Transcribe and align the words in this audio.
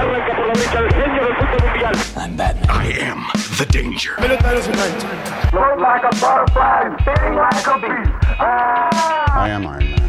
Arranca 0.00 0.34
por 0.34 0.46
la 0.46 0.54
derecha 0.54 0.78
el 0.78 0.94
genio 0.94 1.24
del 1.26 1.36
fútbol 1.36 1.60
mundial. 1.68 1.94
I'm 2.16 2.34
Batman. 2.34 2.70
I 2.70 2.86
am 3.02 3.26
the 3.58 3.66
danger. 3.66 4.14
Float 5.50 5.78
like 5.78 6.04
a 6.04 6.10
butterfly, 6.16 6.96
sting 7.02 7.34
like 7.34 7.66
a 7.66 7.78
bee. 7.78 8.10
Ah! 8.38 9.44
I 9.44 9.50
am 9.50 9.64
Iron 9.64 9.90
Man. 9.92 10.00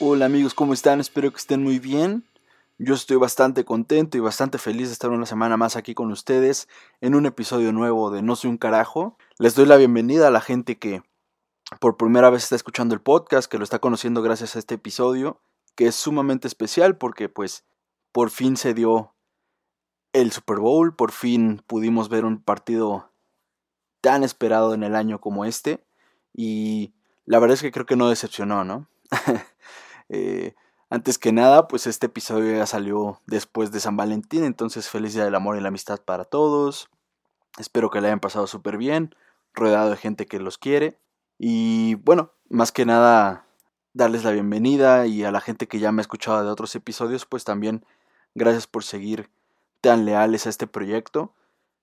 Hola 0.00 0.24
amigos, 0.24 0.54
¿cómo 0.54 0.72
están? 0.72 1.00
Espero 1.00 1.30
que 1.30 1.38
estén 1.38 1.62
muy 1.62 1.78
bien. 1.78 2.24
Yo 2.80 2.94
estoy 2.94 3.16
bastante 3.16 3.64
contento 3.64 4.16
y 4.16 4.20
bastante 4.20 4.56
feliz 4.56 4.86
de 4.86 4.92
estar 4.92 5.10
una 5.10 5.26
semana 5.26 5.56
más 5.56 5.74
aquí 5.74 5.94
con 5.94 6.12
ustedes 6.12 6.68
en 7.00 7.16
un 7.16 7.26
episodio 7.26 7.72
nuevo 7.72 8.12
de 8.12 8.22
No 8.22 8.36
soy 8.36 8.50
un 8.50 8.56
carajo. 8.56 9.18
Les 9.36 9.56
doy 9.56 9.66
la 9.66 9.76
bienvenida 9.76 10.28
a 10.28 10.30
la 10.30 10.40
gente 10.40 10.78
que 10.78 11.02
por 11.80 11.96
primera 11.96 12.30
vez 12.30 12.44
está 12.44 12.54
escuchando 12.54 12.94
el 12.94 13.00
podcast, 13.00 13.50
que 13.50 13.58
lo 13.58 13.64
está 13.64 13.80
conociendo 13.80 14.22
gracias 14.22 14.54
a 14.54 14.60
este 14.60 14.76
episodio, 14.76 15.40
que 15.74 15.88
es 15.88 15.96
sumamente 15.96 16.46
especial 16.46 16.96
porque 16.96 17.28
pues 17.28 17.64
por 18.12 18.30
fin 18.30 18.56
se 18.56 18.74
dio 18.74 19.12
el 20.12 20.30
Super 20.30 20.58
Bowl, 20.60 20.94
por 20.94 21.10
fin 21.10 21.64
pudimos 21.66 22.08
ver 22.08 22.24
un 22.24 22.40
partido 22.40 23.12
tan 24.00 24.22
esperado 24.22 24.72
en 24.72 24.84
el 24.84 24.94
año 24.94 25.20
como 25.20 25.44
este 25.44 25.84
y 26.32 26.94
la 27.24 27.40
verdad 27.40 27.54
es 27.54 27.62
que 27.62 27.72
creo 27.72 27.86
que 27.86 27.96
no 27.96 28.08
decepcionó, 28.08 28.62
¿no? 28.62 28.88
Eh, 30.10 30.54
antes 30.90 31.18
que 31.18 31.32
nada, 31.32 31.68
pues 31.68 31.86
este 31.86 32.06
episodio 32.06 32.56
ya 32.56 32.66
salió 32.66 33.20
después 33.26 33.70
de 33.72 33.80
San 33.80 33.96
Valentín, 33.96 34.44
entonces 34.44 34.88
feliz 34.88 35.14
día 35.14 35.24
del 35.24 35.34
amor 35.34 35.56
y 35.56 35.60
la 35.60 35.68
amistad 35.68 36.00
para 36.00 36.24
todos. 36.24 36.88
Espero 37.58 37.90
que 37.90 38.00
le 38.00 38.08
hayan 38.08 38.20
pasado 38.20 38.46
súper 38.46 38.78
bien, 38.78 39.14
rodeado 39.52 39.90
de 39.90 39.96
gente 39.96 40.26
que 40.26 40.40
los 40.40 40.56
quiere. 40.58 40.98
Y 41.38 41.96
bueno, 41.96 42.32
más 42.48 42.72
que 42.72 42.86
nada, 42.86 43.44
darles 43.92 44.24
la 44.24 44.30
bienvenida 44.30 45.06
y 45.06 45.24
a 45.24 45.30
la 45.30 45.40
gente 45.40 45.68
que 45.68 45.78
ya 45.78 45.92
me 45.92 46.00
ha 46.00 46.02
escuchado 46.02 46.42
de 46.42 46.50
otros 46.50 46.74
episodios, 46.74 47.26
pues 47.26 47.44
también 47.44 47.84
gracias 48.34 48.66
por 48.66 48.84
seguir 48.84 49.30
tan 49.80 50.04
leales 50.06 50.46
a 50.46 50.50
este 50.50 50.66
proyecto. 50.66 51.34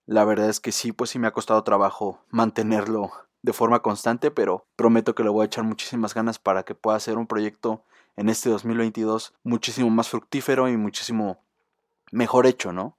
La 0.08 0.26
verdad 0.26 0.50
es 0.50 0.60
que 0.60 0.72
sí, 0.72 0.92
pues 0.92 1.12
sí 1.12 1.20
me 1.20 1.28
ha 1.28 1.34
costado 1.34 1.64
trabajo 1.64 2.20
mantenerlo 2.30 3.12
de 3.44 3.54
forma 3.54 3.82
constante, 3.82 4.32
pero 4.32 4.66
prometo 4.76 5.14
que 5.14 5.24
le 5.24 5.30
voy 5.30 5.44
a 5.44 5.46
echar 5.46 5.64
muchísimas 5.64 6.16
ganas 6.16 6.40
para 6.40 6.64
que 6.64 6.74
pueda 6.74 7.00
ser 7.00 7.18
un 7.18 7.28
proyecto 7.28 7.84
en 8.16 8.30
este 8.30 8.50
2022 8.50 9.34
muchísimo 9.44 9.90
más 9.90 10.10
fructífero 10.10 10.70
y 10.70 10.78
muchísimo 10.78 11.40
mejor 12.12 12.48
hecho, 12.48 12.72
¿no? 12.72 12.98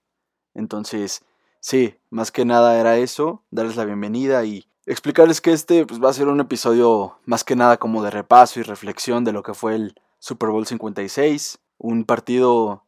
Entonces, 0.55 1.25
sí, 1.61 1.97
más 2.11 2.31
que 2.31 2.45
nada 2.45 2.79
era 2.79 2.97
eso, 2.99 3.43
darles 3.51 3.77
la 3.77 3.85
bienvenida 3.85 4.45
y 4.45 4.69
explicarles 4.87 5.41
que 5.41 5.53
este 5.53 5.85
pues, 5.87 6.03
va 6.03 6.11
a 6.11 6.15
ser 6.15 6.29
un 6.29 6.41
episodio 6.41 7.19
más 7.25 7.45
que 7.45 7.57
nada 7.57 7.77
como 7.77 8.03
de 8.03 8.11
repaso 8.11 8.61
y 8.61 8.63
reflexión 8.63 9.25
de 9.25 9.33
lo 9.33 9.43
que 9.43 9.55
fue 9.55 9.75
el 9.75 10.01
Super 10.19 10.51
Bowl 10.51 10.67
56, 10.67 11.59
un 11.79 12.05
partido 12.05 12.85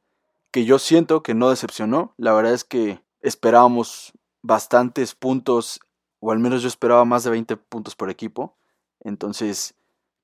que 0.51 0.65
yo 0.65 0.79
siento 0.79 1.23
que 1.23 1.35
no 1.35 1.51
decepcionó, 1.51 2.15
la 2.17 2.33
verdad 2.33 2.55
es 2.55 2.65
que 2.65 3.03
esperábamos 3.21 4.13
bastantes 4.43 5.15
puntos, 5.15 5.81
o 6.21 6.33
al 6.33 6.39
menos 6.39 6.63
yo 6.63 6.69
esperaba 6.69 7.05
más 7.05 7.25
de 7.25 7.31
20 7.31 7.57
puntos 7.57 7.95
por 7.95 8.11
equipo, 8.11 8.57
entonces 9.01 9.75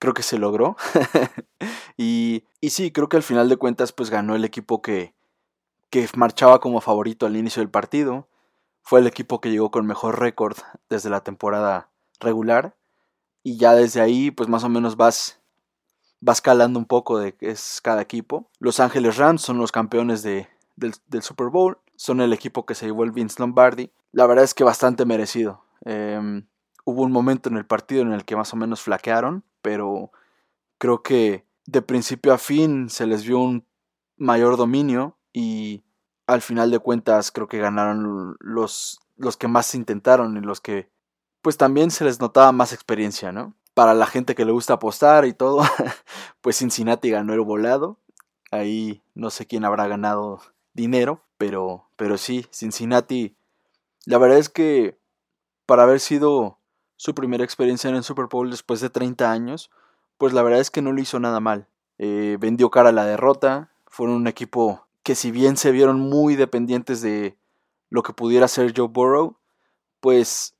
creo 0.04 0.12
que 0.12 0.22
se 0.22 0.38
logró. 0.38 0.76
y, 1.96 2.44
y 2.60 2.70
sí, 2.70 2.92
creo 2.92 3.08
que 3.08 3.16
al 3.16 3.22
final 3.22 3.48
de 3.48 3.56
cuentas 3.56 3.92
pues 3.92 4.10
ganó 4.10 4.36
el 4.36 4.44
equipo 4.44 4.82
que, 4.82 5.14
que 5.88 6.06
marchaba 6.14 6.60
como 6.60 6.82
favorito 6.82 7.24
al 7.24 7.38
inicio 7.38 7.60
del 7.60 7.70
partido. 7.70 8.28
Fue 8.82 9.00
el 9.00 9.06
equipo 9.06 9.40
que 9.40 9.50
llegó 9.50 9.70
con 9.70 9.86
mejor 9.86 10.20
récord 10.20 10.58
desde 10.90 11.08
la 11.08 11.22
temporada 11.22 11.88
regular. 12.20 12.76
Y 13.42 13.56
ya 13.56 13.72
desde 13.74 14.02
ahí 14.02 14.30
pues 14.30 14.46
más 14.46 14.62
o 14.62 14.68
menos 14.68 14.98
vas, 14.98 15.40
vas 16.20 16.42
calando 16.42 16.78
un 16.78 16.84
poco 16.84 17.18
de 17.18 17.34
es 17.40 17.80
cada 17.82 18.02
equipo. 18.02 18.50
Los 18.58 18.80
Ángeles 18.80 19.16
Rams 19.16 19.40
son 19.40 19.56
los 19.56 19.72
campeones 19.72 20.22
de, 20.22 20.48
del, 20.76 21.22
Super 21.22 21.48
Bowl. 21.48 21.78
Son 21.96 22.20
el 22.20 22.34
equipo 22.34 22.66
que 22.66 22.74
se 22.74 22.84
llevó 22.84 23.04
el 23.04 23.12
Vince 23.12 23.36
Lombardi. 23.38 23.90
La 24.12 24.26
verdad 24.26 24.44
es 24.44 24.52
que 24.52 24.64
bastante 24.64 25.06
merecido. 25.06 25.64
Eh, 25.86 26.42
hubo 26.84 27.02
un 27.04 27.12
momento 27.12 27.48
en 27.48 27.56
el 27.56 27.64
partido 27.64 28.02
en 28.02 28.12
el 28.12 28.26
que 28.26 28.36
más 28.36 28.52
o 28.52 28.56
menos 28.56 28.82
flaquearon 28.82 29.44
pero 29.64 30.12
creo 30.76 31.02
que 31.02 31.46
de 31.64 31.80
principio 31.80 32.34
a 32.34 32.38
fin 32.38 32.90
se 32.90 33.06
les 33.06 33.24
vio 33.24 33.38
un 33.38 33.66
mayor 34.18 34.58
dominio 34.58 35.16
y 35.32 35.82
al 36.26 36.42
final 36.42 36.70
de 36.70 36.80
cuentas 36.80 37.32
creo 37.32 37.48
que 37.48 37.58
ganaron 37.58 38.36
los, 38.40 39.00
los 39.16 39.38
que 39.38 39.48
más 39.48 39.74
intentaron 39.74 40.36
y 40.36 40.40
los 40.40 40.60
que 40.60 40.90
pues 41.40 41.56
también 41.56 41.90
se 41.90 42.04
les 42.04 42.20
notaba 42.20 42.52
más 42.52 42.74
experiencia, 42.74 43.32
¿no? 43.32 43.54
Para 43.72 43.94
la 43.94 44.06
gente 44.06 44.34
que 44.34 44.44
le 44.44 44.52
gusta 44.52 44.74
apostar 44.74 45.24
y 45.24 45.32
todo, 45.32 45.62
pues 46.42 46.58
Cincinnati 46.58 47.08
ganó 47.08 47.32
el 47.32 47.40
volado. 47.40 47.98
Ahí 48.50 49.02
no 49.14 49.30
sé 49.30 49.46
quién 49.46 49.64
habrá 49.64 49.88
ganado 49.88 50.42
dinero, 50.74 51.24
pero, 51.38 51.88
pero 51.96 52.18
sí, 52.18 52.46
Cincinnati, 52.52 53.34
la 54.04 54.18
verdad 54.18 54.38
es 54.38 54.50
que 54.50 54.98
para 55.64 55.84
haber 55.84 56.00
sido 56.00 56.58
su 56.96 57.14
primera 57.14 57.44
experiencia 57.44 57.90
en 57.90 57.96
el 57.96 58.04
Super 58.04 58.26
Bowl 58.26 58.50
después 58.50 58.80
de 58.80 58.90
30 58.90 59.30
años, 59.30 59.70
pues 60.18 60.32
la 60.32 60.42
verdad 60.42 60.60
es 60.60 60.70
que 60.70 60.82
no 60.82 60.92
lo 60.92 61.00
hizo 61.00 61.20
nada 61.20 61.40
mal. 61.40 61.66
Eh, 61.98 62.36
vendió 62.40 62.70
cara 62.70 62.90
a 62.90 62.92
la 62.92 63.04
derrota, 63.04 63.70
fueron 63.86 64.16
un 64.16 64.26
equipo 64.26 64.86
que 65.02 65.14
si 65.14 65.30
bien 65.30 65.56
se 65.56 65.70
vieron 65.70 66.00
muy 66.00 66.34
dependientes 66.34 67.02
de 67.02 67.36
lo 67.90 68.02
que 68.02 68.12
pudiera 68.12 68.46
hacer 68.46 68.72
Joe 68.76 68.88
Burrow, 68.88 69.36
pues 70.00 70.54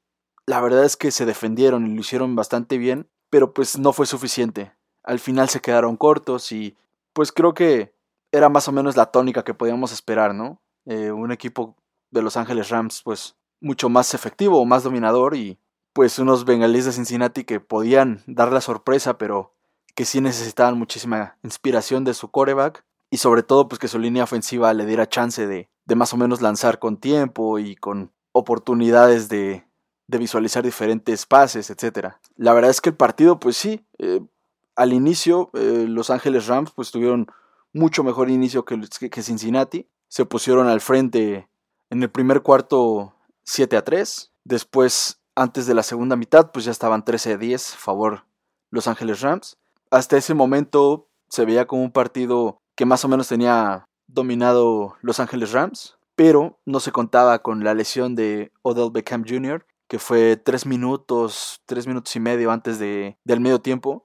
la 0.46 0.60
verdad 0.60 0.84
es 0.84 0.96
que 0.96 1.10
se 1.10 1.26
defendieron 1.26 1.86
y 1.86 1.94
lo 1.94 2.00
hicieron 2.00 2.36
bastante 2.36 2.78
bien, 2.78 3.08
pero 3.30 3.54
pues 3.54 3.78
no 3.78 3.92
fue 3.92 4.06
suficiente. 4.06 4.72
Al 5.02 5.18
final 5.18 5.48
se 5.48 5.60
quedaron 5.60 5.96
cortos 5.96 6.52
y 6.52 6.76
pues 7.12 7.32
creo 7.32 7.54
que 7.54 7.94
era 8.32 8.48
más 8.48 8.68
o 8.68 8.72
menos 8.72 8.96
la 8.96 9.06
tónica 9.06 9.44
que 9.44 9.54
podíamos 9.54 9.92
esperar, 9.92 10.34
¿no? 10.34 10.60
Eh, 10.86 11.10
un 11.10 11.32
equipo 11.32 11.76
de 12.10 12.22
Los 12.22 12.36
Ángeles 12.36 12.68
Rams 12.68 13.02
pues 13.02 13.36
mucho 13.60 13.88
más 13.88 14.12
efectivo, 14.14 14.64
más 14.64 14.82
dominador 14.82 15.34
y 15.34 15.58
pues 15.94 16.18
unos 16.18 16.44
bengalíes 16.44 16.84
de 16.84 16.92
Cincinnati 16.92 17.44
que 17.44 17.60
podían 17.60 18.22
dar 18.26 18.52
la 18.52 18.60
sorpresa, 18.60 19.16
pero 19.16 19.54
que 19.94 20.04
sí 20.04 20.20
necesitaban 20.20 20.76
muchísima 20.76 21.38
inspiración 21.44 22.04
de 22.04 22.14
su 22.14 22.30
coreback 22.30 22.84
y 23.10 23.18
sobre 23.18 23.44
todo 23.44 23.68
pues 23.68 23.78
que 23.78 23.88
su 23.88 24.00
línea 24.00 24.24
ofensiva 24.24 24.74
le 24.74 24.86
diera 24.86 25.08
chance 25.08 25.46
de, 25.46 25.70
de 25.84 25.94
más 25.94 26.12
o 26.12 26.16
menos 26.16 26.42
lanzar 26.42 26.80
con 26.80 26.96
tiempo 26.96 27.60
y 27.60 27.76
con 27.76 28.12
oportunidades 28.32 29.28
de, 29.28 29.64
de 30.08 30.18
visualizar 30.18 30.64
diferentes 30.64 31.26
pases, 31.26 31.70
etc. 31.70 32.14
La 32.36 32.52
verdad 32.52 32.72
es 32.72 32.80
que 32.80 32.90
el 32.90 32.96
partido 32.96 33.38
pues 33.38 33.56
sí, 33.56 33.86
eh, 33.98 34.20
al 34.74 34.92
inicio 34.92 35.50
eh, 35.54 35.86
Los 35.88 36.10
Ángeles 36.10 36.48
Rams 36.48 36.72
pues 36.72 36.90
tuvieron 36.90 37.28
mucho 37.72 38.02
mejor 38.02 38.30
inicio 38.30 38.64
que, 38.64 38.80
que 39.10 39.22
Cincinnati, 39.22 39.88
se 40.08 40.24
pusieron 40.26 40.66
al 40.66 40.80
frente 40.80 41.48
en 41.90 42.02
el 42.02 42.10
primer 42.10 42.42
cuarto 42.42 43.14
7 43.44 43.76
a 43.76 43.84
3, 43.84 44.32
después 44.42 45.20
antes 45.34 45.66
de 45.66 45.74
la 45.74 45.82
segunda 45.82 46.16
mitad, 46.16 46.50
pues 46.52 46.64
ya 46.64 46.70
estaban 46.70 47.04
13-10 47.04 47.76
favor 47.76 48.24
Los 48.70 48.86
Ángeles 48.88 49.20
Rams. 49.20 49.58
Hasta 49.90 50.16
ese 50.16 50.34
momento 50.34 51.08
se 51.28 51.44
veía 51.44 51.66
como 51.66 51.82
un 51.82 51.92
partido 51.92 52.60
que 52.74 52.86
más 52.86 53.04
o 53.04 53.08
menos 53.08 53.28
tenía 53.28 53.88
dominado 54.06 54.96
Los 55.00 55.20
Ángeles 55.20 55.52
Rams, 55.52 55.98
pero 56.16 56.58
no 56.64 56.80
se 56.80 56.92
contaba 56.92 57.40
con 57.40 57.64
la 57.64 57.74
lesión 57.74 58.14
de 58.14 58.52
Odell 58.62 58.90
Beckham 58.92 59.24
Jr., 59.26 59.66
que 59.88 59.98
fue 59.98 60.36
3 60.36 60.66
minutos, 60.66 61.60
3 61.66 61.86
minutos 61.86 62.14
y 62.16 62.20
medio 62.20 62.50
antes 62.50 62.78
de, 62.78 63.18
del 63.24 63.40
medio 63.40 63.60
tiempo. 63.60 64.04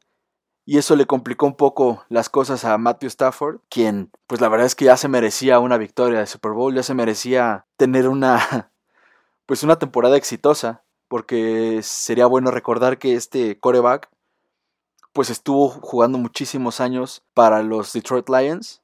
Y 0.65 0.77
eso 0.77 0.95
le 0.95 1.07
complicó 1.07 1.47
un 1.47 1.55
poco 1.55 2.03
las 2.09 2.29
cosas 2.29 2.63
a 2.63 2.77
Matthew 2.77 3.07
Stafford, 3.07 3.61
quien, 3.69 4.11
pues 4.27 4.39
la 4.39 4.49
verdad 4.49 4.67
es 4.67 4.75
que 4.75 4.85
ya 4.85 4.97
se 4.97 5.07
merecía 5.07 5.59
una 5.59 5.77
victoria 5.77 6.19
de 6.19 6.27
Super 6.27 6.51
Bowl, 6.51 6.75
ya 6.75 6.83
se 6.83 6.93
merecía 6.93 7.65
tener 7.75 8.07
una, 8.07 8.71
pues 9.47 9.63
una 9.63 9.79
temporada 9.79 10.17
exitosa 10.17 10.83
porque 11.09 11.81
sería 11.83 12.27
bueno 12.27 12.51
recordar 12.51 12.97
que 12.97 13.15
este 13.15 13.59
coreback 13.59 14.09
pues 15.11 15.29
estuvo 15.29 15.67
jugando 15.67 16.17
muchísimos 16.17 16.79
años 16.79 17.23
para 17.33 17.61
los 17.63 17.91
Detroit 17.91 18.29
Lions 18.29 18.81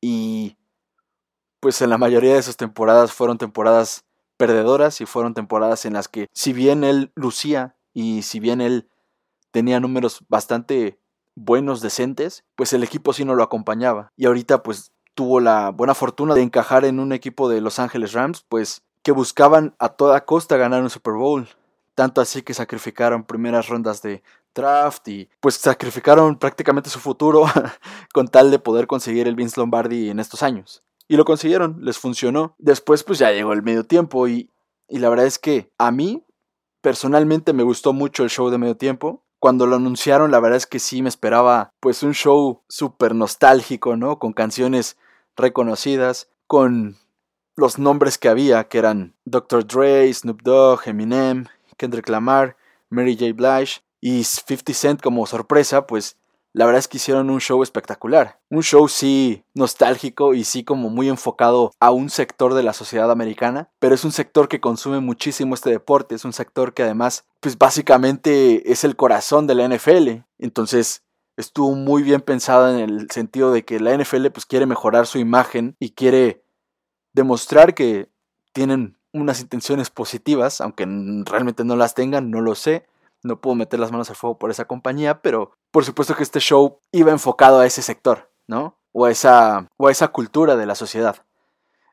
y 0.00 0.56
pues 1.60 1.80
en 1.82 1.90
la 1.90 1.98
mayoría 1.98 2.34
de 2.34 2.42
sus 2.42 2.56
temporadas 2.56 3.12
fueron 3.12 3.38
temporadas 3.38 4.04
perdedoras 4.36 5.00
y 5.00 5.06
fueron 5.06 5.34
temporadas 5.34 5.84
en 5.84 5.92
las 5.92 6.08
que 6.08 6.26
si 6.32 6.52
bien 6.52 6.82
él 6.82 7.12
lucía 7.14 7.76
y 7.92 8.22
si 8.22 8.40
bien 8.40 8.60
él 8.60 8.88
tenía 9.50 9.80
números 9.80 10.24
bastante 10.28 10.98
buenos, 11.36 11.80
decentes, 11.80 12.44
pues 12.56 12.72
el 12.72 12.82
equipo 12.82 13.12
sí 13.12 13.24
no 13.24 13.34
lo 13.34 13.42
acompañaba. 13.42 14.12
Y 14.16 14.26
ahorita 14.26 14.62
pues 14.62 14.92
tuvo 15.14 15.40
la 15.40 15.70
buena 15.70 15.94
fortuna 15.94 16.34
de 16.34 16.42
encajar 16.42 16.84
en 16.84 17.00
un 17.00 17.12
equipo 17.12 17.48
de 17.48 17.60
Los 17.60 17.78
Ángeles 17.78 18.12
Rams, 18.12 18.44
pues 18.48 18.82
que 19.02 19.12
buscaban 19.12 19.74
a 19.78 19.90
toda 19.90 20.24
costa 20.24 20.56
ganar 20.56 20.82
un 20.82 20.90
Super 20.90 21.14
Bowl. 21.14 21.48
Tanto 21.94 22.20
así 22.20 22.42
que 22.42 22.54
sacrificaron 22.54 23.24
primeras 23.24 23.68
rondas 23.68 24.02
de 24.02 24.22
draft 24.54 25.06
y 25.08 25.28
pues 25.40 25.56
sacrificaron 25.56 26.38
prácticamente 26.38 26.90
su 26.90 26.98
futuro 26.98 27.44
con 28.12 28.28
tal 28.28 28.50
de 28.50 28.58
poder 28.58 28.86
conseguir 28.86 29.28
el 29.28 29.34
Vince 29.34 29.60
Lombardi 29.60 30.10
en 30.10 30.20
estos 30.20 30.42
años. 30.42 30.82
Y 31.08 31.16
lo 31.16 31.24
consiguieron, 31.24 31.78
les 31.80 31.98
funcionó. 31.98 32.54
Después 32.58 33.04
pues 33.04 33.18
ya 33.18 33.32
llegó 33.32 33.52
el 33.52 33.62
medio 33.62 33.84
tiempo 33.84 34.28
y, 34.28 34.50
y 34.88 34.98
la 34.98 35.08
verdad 35.08 35.26
es 35.26 35.38
que 35.38 35.70
a 35.78 35.90
mí 35.90 36.24
personalmente 36.80 37.52
me 37.52 37.62
gustó 37.62 37.92
mucho 37.92 38.22
el 38.22 38.30
show 38.30 38.50
de 38.50 38.58
medio 38.58 38.76
tiempo. 38.76 39.22
Cuando 39.38 39.66
lo 39.66 39.76
anunciaron, 39.76 40.30
la 40.30 40.40
verdad 40.40 40.58
es 40.58 40.66
que 40.66 40.78
sí 40.78 41.02
me 41.02 41.08
esperaba 41.08 41.72
pues 41.80 42.02
un 42.02 42.12
show 42.14 42.62
súper 42.68 43.14
nostálgico, 43.14 43.96
¿no? 43.96 44.18
Con 44.18 44.32
canciones 44.32 44.98
reconocidas, 45.34 46.28
con 46.46 46.96
los 47.56 47.78
nombres 47.78 48.18
que 48.18 48.28
había, 48.28 48.68
que 48.68 48.78
eran 48.78 49.14
Dr. 49.24 49.66
Dre, 49.66 50.12
Snoop 50.12 50.42
Dogg, 50.42 50.86
Eminem, 50.86 51.46
Kendrick 51.76 52.08
Lamar, 52.08 52.56
Mary 52.88 53.16
J. 53.18 53.32
Blige 53.34 53.82
y 54.00 54.24
50 54.24 54.74
Cent 54.74 55.00
como 55.00 55.26
sorpresa, 55.26 55.86
pues 55.86 56.16
la 56.52 56.66
verdad 56.66 56.80
es 56.80 56.88
que 56.88 56.96
hicieron 56.96 57.30
un 57.30 57.40
show 57.40 57.62
espectacular. 57.62 58.40
Un 58.50 58.62
show 58.62 58.88
sí 58.88 59.44
nostálgico 59.54 60.34
y 60.34 60.42
sí 60.44 60.64
como 60.64 60.90
muy 60.90 61.08
enfocado 61.08 61.72
a 61.78 61.92
un 61.92 62.10
sector 62.10 62.54
de 62.54 62.64
la 62.64 62.72
sociedad 62.72 63.10
americana, 63.10 63.70
pero 63.78 63.94
es 63.94 64.04
un 64.04 64.10
sector 64.10 64.48
que 64.48 64.60
consume 64.60 65.00
muchísimo 65.00 65.54
este 65.54 65.70
deporte, 65.70 66.16
es 66.16 66.24
un 66.24 66.32
sector 66.32 66.74
que 66.74 66.82
además 66.82 67.24
pues 67.38 67.56
básicamente 67.56 68.72
es 68.72 68.82
el 68.82 68.96
corazón 68.96 69.46
de 69.46 69.54
la 69.54 69.68
NFL. 69.68 70.24
Entonces 70.38 71.04
estuvo 71.36 71.74
muy 71.74 72.02
bien 72.02 72.20
pensado 72.20 72.68
en 72.76 72.80
el 72.80 73.10
sentido 73.10 73.52
de 73.52 73.64
que 73.64 73.78
la 73.78 73.96
NFL 73.96 74.26
pues 74.30 74.44
quiere 74.44 74.66
mejorar 74.66 75.06
su 75.06 75.18
imagen 75.18 75.76
y 75.78 75.90
quiere 75.90 76.42
demostrar 77.12 77.74
que 77.74 78.08
tienen 78.52 78.96
unas 79.12 79.40
intenciones 79.40 79.90
positivas, 79.90 80.60
aunque 80.60 80.86
realmente 81.24 81.64
no 81.64 81.76
las 81.76 81.94
tengan, 81.94 82.30
no 82.30 82.40
lo 82.40 82.54
sé. 82.54 82.86
No 83.22 83.40
puedo 83.40 83.54
meter 83.54 83.78
las 83.78 83.92
manos 83.92 84.08
al 84.08 84.16
fuego 84.16 84.38
por 84.38 84.50
esa 84.50 84.64
compañía, 84.64 85.20
pero 85.20 85.52
por 85.70 85.84
supuesto 85.84 86.16
que 86.16 86.22
este 86.22 86.40
show 86.40 86.80
iba 86.90 87.12
enfocado 87.12 87.60
a 87.60 87.66
ese 87.66 87.82
sector, 87.82 88.30
¿no? 88.46 88.78
O 88.92 89.04
a 89.04 89.10
esa, 89.10 89.68
o 89.76 89.88
a 89.88 89.90
esa 89.90 90.08
cultura 90.08 90.56
de 90.56 90.64
la 90.64 90.74
sociedad. 90.74 91.16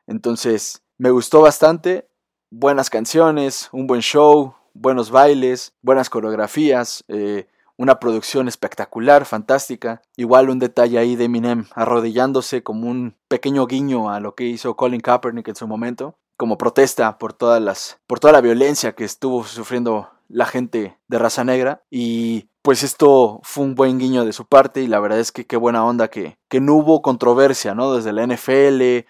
Entonces, 0.06 0.82
me 0.96 1.10
gustó 1.10 1.42
bastante. 1.42 2.08
Buenas 2.50 2.88
canciones, 2.88 3.68
un 3.72 3.86
buen 3.86 4.00
show, 4.00 4.54
buenos 4.72 5.10
bailes, 5.10 5.74
buenas 5.82 6.08
coreografías, 6.08 7.04
eh, 7.08 7.46
una 7.78 7.98
producción 8.00 8.48
espectacular, 8.48 9.24
fantástica. 9.24 10.02
Igual 10.16 10.50
un 10.50 10.58
detalle 10.58 10.98
ahí 10.98 11.16
de 11.16 11.24
Eminem 11.24 11.66
arrodillándose 11.74 12.62
como 12.62 12.90
un 12.90 13.14
pequeño 13.28 13.66
guiño 13.66 14.10
a 14.10 14.20
lo 14.20 14.34
que 14.34 14.44
hizo 14.44 14.76
Colin 14.76 15.00
Kaepernick 15.00 15.48
en 15.48 15.56
su 15.56 15.66
momento, 15.66 16.16
como 16.36 16.58
protesta 16.58 17.16
por 17.16 17.32
todas 17.32 17.62
las 17.62 17.98
por 18.06 18.20
toda 18.20 18.34
la 18.34 18.42
violencia 18.42 18.94
que 18.94 19.04
estuvo 19.04 19.44
sufriendo 19.44 20.10
la 20.28 20.44
gente 20.44 20.98
de 21.08 21.18
raza 21.18 21.44
negra 21.44 21.82
y 21.90 22.48
pues 22.62 22.82
esto 22.82 23.40
fue 23.44 23.64
un 23.64 23.74
buen 23.74 23.98
guiño 23.98 24.26
de 24.26 24.34
su 24.34 24.44
parte 24.44 24.82
y 24.82 24.88
la 24.88 25.00
verdad 25.00 25.20
es 25.20 25.32
que 25.32 25.46
qué 25.46 25.56
buena 25.56 25.86
onda 25.86 26.08
que, 26.08 26.36
que 26.48 26.60
no 26.60 26.74
hubo 26.74 27.00
controversia, 27.00 27.74
¿no? 27.74 27.94
Desde 27.94 28.12
la 28.12 28.26
NFL 28.26 29.08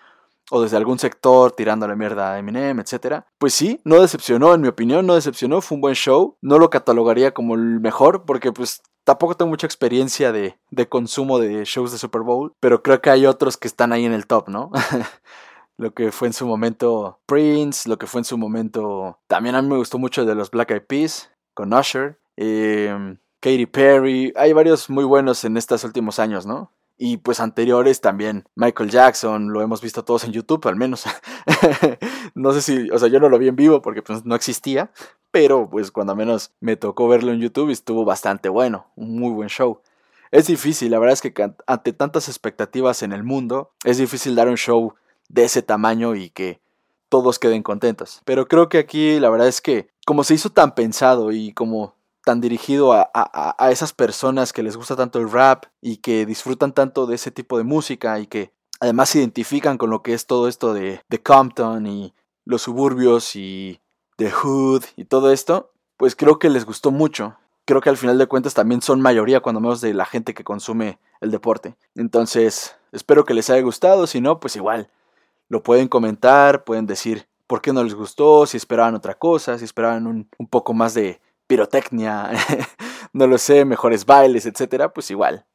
o 0.50 0.62
desde 0.62 0.76
algún 0.76 0.98
sector 0.98 1.52
tirándole 1.52 1.96
mierda 1.96 2.32
a 2.32 2.38
Eminem, 2.38 2.80
etc. 2.80 3.24
Pues 3.38 3.54
sí, 3.54 3.80
no 3.84 4.00
decepcionó, 4.00 4.54
en 4.54 4.60
mi 4.60 4.68
opinión, 4.68 5.06
no 5.06 5.14
decepcionó, 5.14 5.60
fue 5.60 5.76
un 5.76 5.82
buen 5.82 5.94
show. 5.94 6.36
No 6.40 6.58
lo 6.58 6.70
catalogaría 6.70 7.32
como 7.32 7.54
el 7.54 7.80
mejor 7.80 8.24
porque 8.24 8.52
pues 8.52 8.82
tampoco 9.04 9.34
tengo 9.34 9.50
mucha 9.50 9.66
experiencia 9.66 10.32
de, 10.32 10.58
de 10.70 10.88
consumo 10.88 11.38
de 11.38 11.64
shows 11.64 11.92
de 11.92 11.98
Super 11.98 12.22
Bowl, 12.22 12.54
pero 12.60 12.82
creo 12.82 13.00
que 13.00 13.10
hay 13.10 13.26
otros 13.26 13.56
que 13.56 13.68
están 13.68 13.92
ahí 13.92 14.04
en 14.04 14.12
el 14.12 14.26
top, 14.26 14.48
¿no? 14.48 14.70
lo 15.78 15.94
que 15.94 16.12
fue 16.12 16.28
en 16.28 16.34
su 16.34 16.46
momento 16.46 17.18
Prince, 17.26 17.88
lo 17.88 17.98
que 17.98 18.06
fue 18.06 18.20
en 18.20 18.24
su 18.24 18.36
momento... 18.36 19.18
También 19.28 19.54
a 19.54 19.62
mí 19.62 19.68
me 19.68 19.76
gustó 19.76 19.98
mucho 19.98 20.24
de 20.24 20.34
los 20.34 20.50
Black 20.50 20.72
Eyed 20.72 20.82
Peas, 20.82 21.30
con 21.54 21.72
Usher, 21.72 22.18
eh, 22.36 23.16
Katy 23.40 23.66
Perry, 23.66 24.32
hay 24.36 24.52
varios 24.52 24.90
muy 24.90 25.04
buenos 25.04 25.44
en 25.44 25.56
estos 25.56 25.84
últimos 25.84 26.18
años, 26.18 26.44
¿no? 26.44 26.72
Y 27.00 27.18
pues 27.18 27.38
anteriores 27.38 28.00
también, 28.00 28.48
Michael 28.56 28.90
Jackson, 28.90 29.52
lo 29.52 29.62
hemos 29.62 29.80
visto 29.80 30.04
todos 30.04 30.24
en 30.24 30.32
YouTube 30.32 30.66
al 30.66 30.74
menos. 30.74 31.04
no 32.34 32.52
sé 32.52 32.60
si, 32.60 32.90
o 32.90 32.98
sea, 32.98 33.08
yo 33.08 33.20
no 33.20 33.28
lo 33.28 33.38
vi 33.38 33.46
en 33.46 33.54
vivo 33.54 33.80
porque 33.80 34.02
pues 34.02 34.24
no 34.24 34.34
existía, 34.34 34.90
pero 35.30 35.70
pues 35.70 35.92
cuando 35.92 36.16
menos 36.16 36.50
me 36.58 36.74
tocó 36.74 37.06
verlo 37.06 37.32
en 37.32 37.38
YouTube 37.38 37.70
estuvo 37.70 38.04
bastante 38.04 38.48
bueno, 38.48 38.86
un 38.96 39.16
muy 39.16 39.30
buen 39.30 39.48
show. 39.48 39.80
Es 40.32 40.48
difícil, 40.48 40.90
la 40.90 40.98
verdad 40.98 41.14
es 41.14 41.22
que 41.22 41.32
ante 41.66 41.92
tantas 41.92 42.28
expectativas 42.28 43.02
en 43.04 43.12
el 43.12 43.22
mundo, 43.22 43.70
es 43.84 43.98
difícil 43.98 44.34
dar 44.34 44.48
un 44.48 44.56
show 44.56 44.94
de 45.28 45.44
ese 45.44 45.62
tamaño 45.62 46.16
y 46.16 46.30
que 46.30 46.60
todos 47.08 47.38
queden 47.38 47.62
contentos. 47.62 48.22
Pero 48.24 48.48
creo 48.48 48.68
que 48.68 48.78
aquí 48.78 49.20
la 49.20 49.30
verdad 49.30 49.48
es 49.48 49.60
que 49.60 49.88
como 50.04 50.24
se 50.24 50.34
hizo 50.34 50.50
tan 50.50 50.74
pensado 50.74 51.32
y 51.32 51.52
como 51.52 51.94
tan 52.28 52.42
dirigido 52.42 52.92
a, 52.92 53.10
a, 53.14 53.70
esas 53.70 53.94
personas 53.94 54.52
que 54.52 54.62
les 54.62 54.76
gusta 54.76 54.94
tanto 54.94 55.18
el 55.18 55.32
rap 55.32 55.64
y 55.80 55.96
que 55.96 56.26
disfrutan 56.26 56.74
tanto 56.74 57.06
de 57.06 57.14
ese 57.14 57.30
tipo 57.30 57.56
de 57.56 57.64
música 57.64 58.20
y 58.20 58.26
que 58.26 58.52
además 58.80 59.08
se 59.08 59.20
identifican 59.20 59.78
con 59.78 59.88
lo 59.88 60.02
que 60.02 60.12
es 60.12 60.26
todo 60.26 60.46
esto 60.46 60.74
de, 60.74 61.00
de 61.08 61.22
Compton 61.22 61.86
y 61.86 62.12
los 62.44 62.60
suburbios 62.60 63.34
y 63.34 63.80
The 64.16 64.30
Hood 64.30 64.84
y 64.96 65.06
todo 65.06 65.32
esto, 65.32 65.72
pues 65.96 66.14
creo 66.14 66.38
que 66.38 66.50
les 66.50 66.66
gustó 66.66 66.90
mucho. 66.90 67.38
Creo 67.64 67.80
que 67.80 67.88
al 67.88 67.96
final 67.96 68.18
de 68.18 68.26
cuentas 68.26 68.52
también 68.52 68.82
son 68.82 69.00
mayoría 69.00 69.40
cuando 69.40 69.62
menos 69.62 69.80
de 69.80 69.94
la 69.94 70.04
gente 70.04 70.34
que 70.34 70.44
consume 70.44 70.98
el 71.22 71.30
deporte. 71.30 71.76
Entonces, 71.94 72.76
espero 72.92 73.24
que 73.24 73.32
les 73.32 73.48
haya 73.48 73.62
gustado, 73.62 74.06
si 74.06 74.20
no, 74.20 74.38
pues 74.38 74.54
igual 74.54 74.90
lo 75.48 75.62
pueden 75.62 75.88
comentar, 75.88 76.64
pueden 76.64 76.84
decir 76.84 77.26
por 77.46 77.62
qué 77.62 77.72
no 77.72 77.82
les 77.82 77.94
gustó, 77.94 78.44
si 78.44 78.58
esperaban 78.58 78.94
otra 78.94 79.14
cosa, 79.18 79.56
si 79.56 79.64
esperaban 79.64 80.06
un, 80.06 80.28
poco 80.50 80.74
más 80.74 80.92
de 80.92 81.22
pirotecnia, 81.48 82.30
no 83.12 83.26
lo 83.26 83.38
sé, 83.38 83.64
mejores 83.64 84.06
bailes, 84.06 84.46
etcétera, 84.46 84.92
pues 84.92 85.10
igual. 85.10 85.46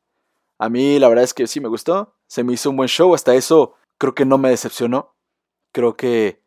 A 0.59 0.67
mí 0.67 0.99
la 0.99 1.07
verdad 1.07 1.23
es 1.23 1.33
que 1.33 1.47
sí 1.47 1.61
me 1.61 1.69
gustó, 1.69 2.15
se 2.27 2.43
me 2.43 2.53
hizo 2.53 2.69
un 2.69 2.75
buen 2.75 2.89
show, 2.89 3.13
hasta 3.15 3.33
eso 3.33 3.75
creo 3.97 4.13
que 4.13 4.25
no 4.25 4.37
me 4.37 4.49
decepcionó. 4.49 5.15
Creo 5.71 5.95
que 5.95 6.41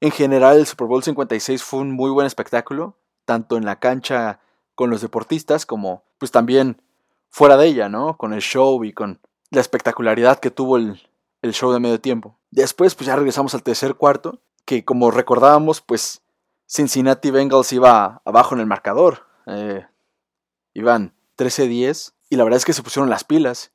en 0.00 0.10
general 0.10 0.56
el 0.56 0.66
Super 0.66 0.86
Bowl 0.86 1.02
56 1.02 1.62
fue 1.62 1.80
un 1.80 1.92
muy 1.92 2.10
buen 2.10 2.26
espectáculo, 2.26 2.96
tanto 3.24 3.56
en 3.56 3.64
la 3.64 3.78
cancha 3.78 4.40
con 4.74 4.88
los 4.88 5.02
deportistas 5.02 5.66
como 5.66 6.04
pues 6.18 6.30
también 6.30 6.80
fuera 7.28 7.56
de 7.56 7.66
ella, 7.66 7.88
¿no? 7.88 8.16
Con 8.16 8.32
el 8.32 8.40
show 8.40 8.82
y 8.84 8.92
con 8.92 9.20
la 9.50 9.60
espectacularidad 9.60 10.38
que 10.38 10.50
tuvo 10.50 10.76
el, 10.76 11.00
el 11.42 11.52
show 11.52 11.72
de 11.72 11.80
medio 11.80 12.00
tiempo. 12.00 12.38
Después, 12.50 12.94
pues 12.94 13.06
ya 13.06 13.16
regresamos 13.16 13.54
al 13.54 13.62
tercer 13.62 13.94
cuarto, 13.96 14.40
que 14.64 14.84
como 14.84 15.10
recordábamos, 15.10 15.80
pues 15.80 16.22
Cincinnati 16.72 17.30
Bengals 17.30 17.70
iba 17.74 18.22
abajo 18.24 18.54
en 18.54 18.62
el 18.62 18.66
marcador. 18.66 19.26
Eh, 19.46 19.84
iban 20.72 21.12
13-10 21.36 22.14
y 22.30 22.36
la 22.36 22.44
verdad 22.44 22.56
es 22.56 22.64
que 22.64 22.72
se 22.72 22.82
pusieron 22.82 23.10
las 23.10 23.24
pilas, 23.24 23.72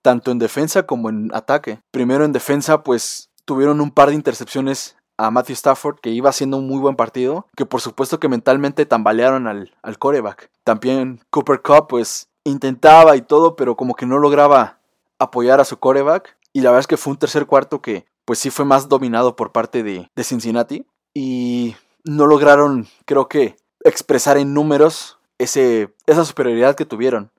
tanto 0.00 0.30
en 0.30 0.38
defensa 0.38 0.84
como 0.84 1.10
en 1.10 1.30
ataque. 1.34 1.82
Primero 1.90 2.24
en 2.24 2.32
defensa, 2.32 2.82
pues 2.82 3.28
tuvieron 3.44 3.82
un 3.82 3.90
par 3.90 4.08
de 4.08 4.14
intercepciones 4.14 4.96
a 5.18 5.30
Matthew 5.30 5.52
Stafford, 5.52 6.00
que 6.00 6.08
iba 6.08 6.30
haciendo 6.30 6.56
un 6.56 6.66
muy 6.66 6.78
buen 6.78 6.96
partido, 6.96 7.48
que 7.54 7.66
por 7.66 7.82
supuesto 7.82 8.18
que 8.18 8.30
mentalmente 8.30 8.86
tambalearon 8.86 9.46
al, 9.46 9.74
al 9.82 9.98
coreback. 9.98 10.50
También 10.64 11.20
Cooper 11.28 11.60
Cup, 11.60 11.88
pues 11.88 12.28
intentaba 12.44 13.14
y 13.14 13.20
todo, 13.20 13.56
pero 13.56 13.76
como 13.76 13.94
que 13.94 14.06
no 14.06 14.18
lograba 14.18 14.78
apoyar 15.18 15.60
a 15.60 15.66
su 15.66 15.78
coreback. 15.78 16.38
Y 16.54 16.62
la 16.62 16.70
verdad 16.70 16.80
es 16.80 16.86
que 16.86 16.96
fue 16.96 17.10
un 17.10 17.18
tercer 17.18 17.44
cuarto 17.44 17.82
que 17.82 18.06
pues 18.24 18.38
sí 18.38 18.48
fue 18.48 18.64
más 18.64 18.88
dominado 18.88 19.36
por 19.36 19.52
parte 19.52 19.82
de, 19.82 20.10
de 20.16 20.24
Cincinnati. 20.24 20.86
Y 21.14 21.76
no 22.04 22.26
lograron, 22.26 22.88
creo 23.04 23.28
que, 23.28 23.56
expresar 23.84 24.36
en 24.36 24.54
números 24.54 25.18
ese, 25.38 25.92
esa 26.06 26.24
superioridad 26.24 26.76
que 26.76 26.84
tuvieron. 26.84 27.30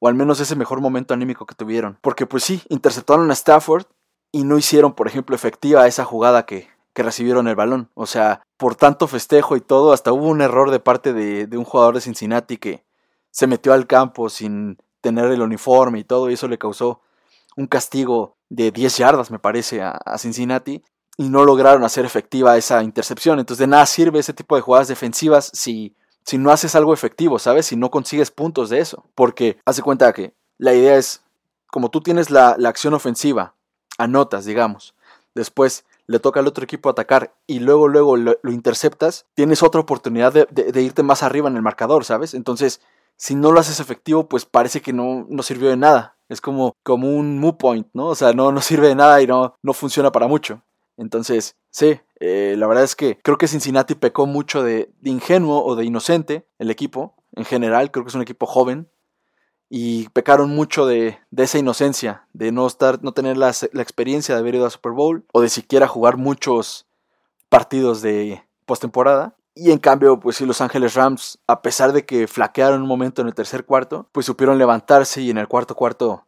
O 0.00 0.08
al 0.08 0.14
menos 0.14 0.40
ese 0.40 0.56
mejor 0.56 0.80
momento 0.80 1.14
anímico 1.14 1.46
que 1.46 1.54
tuvieron. 1.54 1.98
Porque 2.02 2.26
pues 2.26 2.44
sí, 2.44 2.62
interceptaron 2.68 3.30
a 3.30 3.34
Stafford 3.34 3.86
y 4.32 4.44
no 4.44 4.58
hicieron, 4.58 4.94
por 4.94 5.06
ejemplo, 5.06 5.34
efectiva 5.34 5.86
esa 5.86 6.04
jugada 6.04 6.46
que, 6.46 6.68
que 6.92 7.02
recibieron 7.02 7.48
el 7.48 7.56
balón. 7.56 7.90
O 7.94 8.06
sea, 8.06 8.42
por 8.56 8.74
tanto 8.74 9.06
festejo 9.06 9.56
y 9.56 9.60
todo, 9.60 9.92
hasta 9.92 10.12
hubo 10.12 10.26
un 10.26 10.40
error 10.40 10.70
de 10.70 10.80
parte 10.80 11.12
de, 11.12 11.46
de, 11.46 11.56
un 11.56 11.64
jugador 11.64 11.94
de 11.94 12.00
Cincinnati 12.00 12.56
que 12.56 12.84
se 13.30 13.46
metió 13.46 13.72
al 13.72 13.86
campo 13.86 14.28
sin 14.28 14.78
tener 15.00 15.26
el 15.26 15.42
uniforme 15.42 16.00
y 16.00 16.04
todo, 16.04 16.30
y 16.30 16.34
eso 16.34 16.48
le 16.48 16.58
causó 16.58 17.00
un 17.56 17.66
castigo 17.66 18.36
de 18.48 18.70
10 18.70 18.96
yardas, 18.96 19.30
me 19.30 19.38
parece, 19.38 19.82
a, 19.82 20.00
Cincinnati, 20.18 20.82
y 21.16 21.28
no 21.28 21.44
lograron 21.44 21.84
hacer 21.84 22.04
efectiva 22.04 22.56
esa 22.56 22.82
intercepción. 22.82 23.38
Entonces 23.38 23.60
de 23.60 23.66
nada 23.66 23.86
sirve 23.86 24.18
ese 24.18 24.32
tipo 24.32 24.56
de 24.56 24.62
jugadas 24.62 24.88
defensivas 24.88 25.50
si, 25.52 25.94
si 26.24 26.38
no 26.38 26.50
haces 26.50 26.74
algo 26.74 26.92
efectivo, 26.94 27.38
¿sabes? 27.38 27.66
Si 27.66 27.76
no 27.76 27.90
consigues 27.90 28.30
puntos 28.30 28.70
de 28.70 28.80
eso. 28.80 29.04
Porque 29.14 29.58
hace 29.64 29.82
cuenta 29.82 30.12
que 30.12 30.34
la 30.58 30.74
idea 30.74 30.96
es, 30.96 31.22
como 31.70 31.90
tú 31.90 32.00
tienes 32.00 32.30
la, 32.30 32.56
la 32.58 32.68
acción 32.68 32.94
ofensiva, 32.94 33.54
anotas, 33.98 34.44
digamos, 34.44 34.94
después 35.34 35.84
le 36.06 36.18
toca 36.18 36.40
al 36.40 36.46
otro 36.46 36.64
equipo 36.64 36.88
atacar 36.88 37.34
y 37.46 37.60
luego, 37.60 37.88
luego 37.88 38.16
lo, 38.16 38.36
interceptas, 38.44 39.26
tienes 39.34 39.62
otra 39.62 39.80
oportunidad 39.80 40.32
de, 40.32 40.82
irte 40.82 41.02
más 41.02 41.22
arriba 41.22 41.48
en 41.48 41.56
el 41.56 41.62
marcador, 41.62 42.04
¿sabes? 42.04 42.34
Entonces, 42.34 42.80
si 43.16 43.34
no 43.34 43.52
lo 43.52 43.60
haces 43.60 43.80
efectivo, 43.80 44.28
pues 44.28 44.44
parece 44.44 44.82
que 44.82 44.92
no, 44.92 45.26
no 45.28 45.42
sirvió 45.42 45.70
de 45.70 45.76
nada. 45.76 46.16
Es 46.28 46.40
como, 46.40 46.74
como 46.82 47.08
un 47.08 47.38
moot 47.38 47.58
point, 47.58 47.86
¿no? 47.92 48.06
O 48.06 48.14
sea, 48.14 48.32
no, 48.32 48.50
no 48.50 48.60
sirve 48.60 48.88
de 48.88 48.94
nada 48.94 49.22
y 49.22 49.26
no, 49.26 49.56
no 49.62 49.72
funciona 49.72 50.10
para 50.10 50.26
mucho. 50.26 50.62
Entonces, 50.96 51.56
sí, 51.70 52.00
eh, 52.20 52.54
la 52.56 52.66
verdad 52.66 52.84
es 52.84 52.96
que 52.96 53.18
creo 53.22 53.38
que 53.38 53.48
Cincinnati 53.48 53.94
pecó 53.94 54.26
mucho 54.26 54.62
de, 54.62 54.92
ingenuo 55.02 55.64
o 55.64 55.76
de 55.76 55.84
inocente 55.84 56.46
el 56.58 56.70
equipo. 56.70 57.16
En 57.32 57.44
general, 57.44 57.90
creo 57.90 58.04
que 58.04 58.10
es 58.10 58.14
un 58.14 58.22
equipo 58.22 58.46
joven. 58.46 58.90
y 59.70 60.08
pecaron 60.10 60.50
mucho 60.50 60.86
de, 60.86 61.18
esa 61.36 61.58
inocencia, 61.58 62.28
de 62.32 62.52
no 62.52 62.66
estar, 62.66 63.02
no 63.02 63.12
tener 63.12 63.36
la, 63.36 63.52
la, 63.72 63.82
experiencia 63.82 64.34
de 64.34 64.40
haber 64.40 64.54
ido 64.56 64.66
a 64.66 64.70
Super 64.70 64.92
Bowl 64.92 65.24
o 65.32 65.40
de 65.40 65.48
siquiera 65.48 65.88
jugar 65.88 66.16
muchos 66.16 66.86
partidos 67.48 68.02
de 68.02 68.44
postemporada. 68.66 69.36
Y 69.54 69.70
en 69.70 69.78
cambio, 69.78 70.20
pues 70.20 70.36
sí, 70.36 70.46
Los 70.46 70.60
Ángeles 70.60 70.94
Rams, 70.94 71.38
a 71.46 71.62
pesar 71.62 71.92
de 71.92 72.04
que 72.04 72.26
flaquearon 72.26 72.82
un 72.82 72.88
momento 72.88 73.22
en 73.22 73.28
el 73.28 73.34
tercer 73.34 73.64
cuarto, 73.64 74.08
pues 74.12 74.26
supieron 74.26 74.58
levantarse 74.58 75.22
y 75.22 75.30
en 75.30 75.38
el 75.38 75.48
cuarto 75.48 75.74
cuarto 75.74 76.26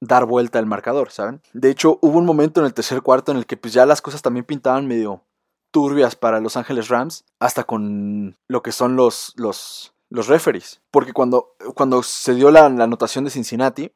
dar 0.00 0.24
vuelta 0.26 0.58
al 0.58 0.66
marcador, 0.66 1.10
¿saben? 1.10 1.40
De 1.52 1.70
hecho, 1.70 1.98
hubo 2.02 2.18
un 2.18 2.26
momento 2.26 2.60
en 2.60 2.66
el 2.66 2.74
tercer 2.74 3.02
cuarto 3.02 3.32
en 3.32 3.38
el 3.38 3.46
que 3.46 3.56
pues 3.56 3.72
ya 3.72 3.86
las 3.86 4.02
cosas 4.02 4.22
también 4.22 4.44
pintaban 4.44 4.86
medio 4.86 5.22
turbias 5.70 6.16
para 6.16 6.40
Los 6.40 6.56
Ángeles 6.56 6.88
Rams, 6.88 7.24
hasta 7.38 7.64
con 7.64 8.36
lo 8.48 8.62
que 8.62 8.72
son 8.72 8.96
los, 8.96 9.34
los, 9.36 9.92
los 10.10 10.26
referees. 10.28 10.80
Porque 10.90 11.12
cuando, 11.12 11.54
cuando 11.74 12.02
se 12.02 12.34
dio 12.34 12.50
la, 12.50 12.66
anotación 12.66 13.24
de 13.24 13.30
Cincinnati, 13.30 13.92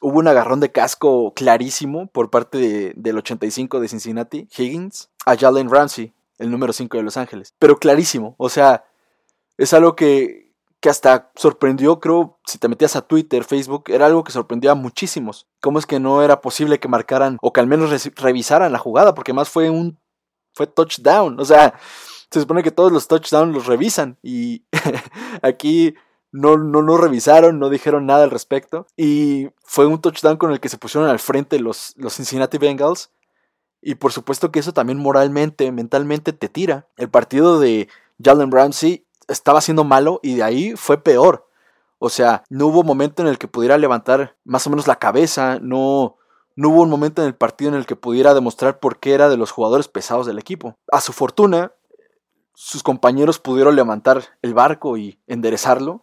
hubo 0.00 0.18
un 0.18 0.28
agarrón 0.28 0.60
de 0.60 0.72
casco 0.72 1.32
clarísimo 1.34 2.06
por 2.08 2.30
parte 2.30 2.92
del 2.96 3.18
85 3.18 3.80
de 3.80 3.88
Cincinnati, 3.88 4.48
Higgins, 4.56 5.10
a 5.24 5.36
Jalen 5.36 5.70
Ramsey, 5.70 6.12
el 6.38 6.50
número 6.50 6.72
5 6.72 6.96
de 6.96 7.02
Los 7.02 7.16
Ángeles. 7.16 7.54
Pero 7.58 7.78
clarísimo, 7.78 8.34
o 8.38 8.48
sea, 8.48 8.84
es 9.56 9.72
algo 9.72 9.96
que, 9.96 10.45
que 10.86 10.90
hasta 10.90 11.32
sorprendió, 11.34 11.98
creo, 11.98 12.38
si 12.46 12.58
te 12.58 12.68
metías 12.68 12.94
a 12.94 13.02
Twitter, 13.02 13.42
Facebook, 13.42 13.86
era 13.88 14.06
algo 14.06 14.22
que 14.22 14.30
sorprendió 14.30 14.70
a 14.70 14.76
muchísimos. 14.76 15.48
¿Cómo 15.60 15.80
es 15.80 15.86
que 15.86 15.98
no 15.98 16.22
era 16.22 16.40
posible 16.40 16.78
que 16.78 16.86
marcaran 16.86 17.38
o 17.42 17.52
que 17.52 17.58
al 17.58 17.66
menos 17.66 17.90
revisaran 18.14 18.70
la 18.70 18.78
jugada? 18.78 19.12
Porque 19.12 19.32
más 19.32 19.48
fue 19.48 19.68
un 19.68 19.98
fue 20.54 20.68
touchdown. 20.68 21.40
O 21.40 21.44
sea, 21.44 21.74
se 22.30 22.38
supone 22.38 22.62
que 22.62 22.70
todos 22.70 22.92
los 22.92 23.08
touchdowns 23.08 23.52
los 23.52 23.66
revisan 23.66 24.16
y 24.22 24.64
aquí 25.42 25.96
no, 26.30 26.56
no, 26.56 26.82
no 26.82 26.96
revisaron, 26.96 27.58
no 27.58 27.68
dijeron 27.68 28.06
nada 28.06 28.22
al 28.22 28.30
respecto. 28.30 28.86
Y 28.96 29.48
fue 29.64 29.86
un 29.86 30.00
touchdown 30.00 30.36
con 30.36 30.52
el 30.52 30.60
que 30.60 30.68
se 30.68 30.78
pusieron 30.78 31.10
al 31.10 31.18
frente 31.18 31.58
los, 31.58 31.94
los 31.96 32.14
Cincinnati 32.14 32.58
Bengals. 32.58 33.10
Y 33.82 33.96
por 33.96 34.12
supuesto 34.12 34.52
que 34.52 34.60
eso 34.60 34.72
también 34.72 35.00
moralmente, 35.00 35.72
mentalmente 35.72 36.32
te 36.32 36.48
tira. 36.48 36.86
El 36.96 37.10
partido 37.10 37.58
de 37.58 37.88
Jalen 38.22 38.52
Ramsey 38.52 39.05
estaba 39.28 39.60
siendo 39.60 39.84
malo 39.84 40.20
y 40.22 40.36
de 40.36 40.42
ahí 40.42 40.76
fue 40.76 40.98
peor. 40.98 41.48
O 41.98 42.08
sea, 42.08 42.44
no 42.50 42.66
hubo 42.66 42.82
momento 42.82 43.22
en 43.22 43.28
el 43.28 43.38
que 43.38 43.48
pudiera 43.48 43.78
levantar 43.78 44.36
más 44.44 44.66
o 44.66 44.70
menos 44.70 44.86
la 44.86 44.96
cabeza, 44.96 45.58
no, 45.60 46.16
no 46.54 46.68
hubo 46.68 46.82
un 46.82 46.90
momento 46.90 47.22
en 47.22 47.28
el 47.28 47.34
partido 47.34 47.70
en 47.70 47.76
el 47.76 47.86
que 47.86 47.96
pudiera 47.96 48.34
demostrar 48.34 48.80
por 48.80 48.98
qué 48.98 49.14
era 49.14 49.28
de 49.28 49.36
los 49.36 49.50
jugadores 49.50 49.88
pesados 49.88 50.26
del 50.26 50.38
equipo. 50.38 50.76
A 50.92 51.00
su 51.00 51.12
fortuna, 51.12 51.72
sus 52.54 52.82
compañeros 52.82 53.38
pudieron 53.38 53.76
levantar 53.76 54.24
el 54.42 54.54
barco 54.54 54.96
y 54.96 55.20
enderezarlo 55.26 56.02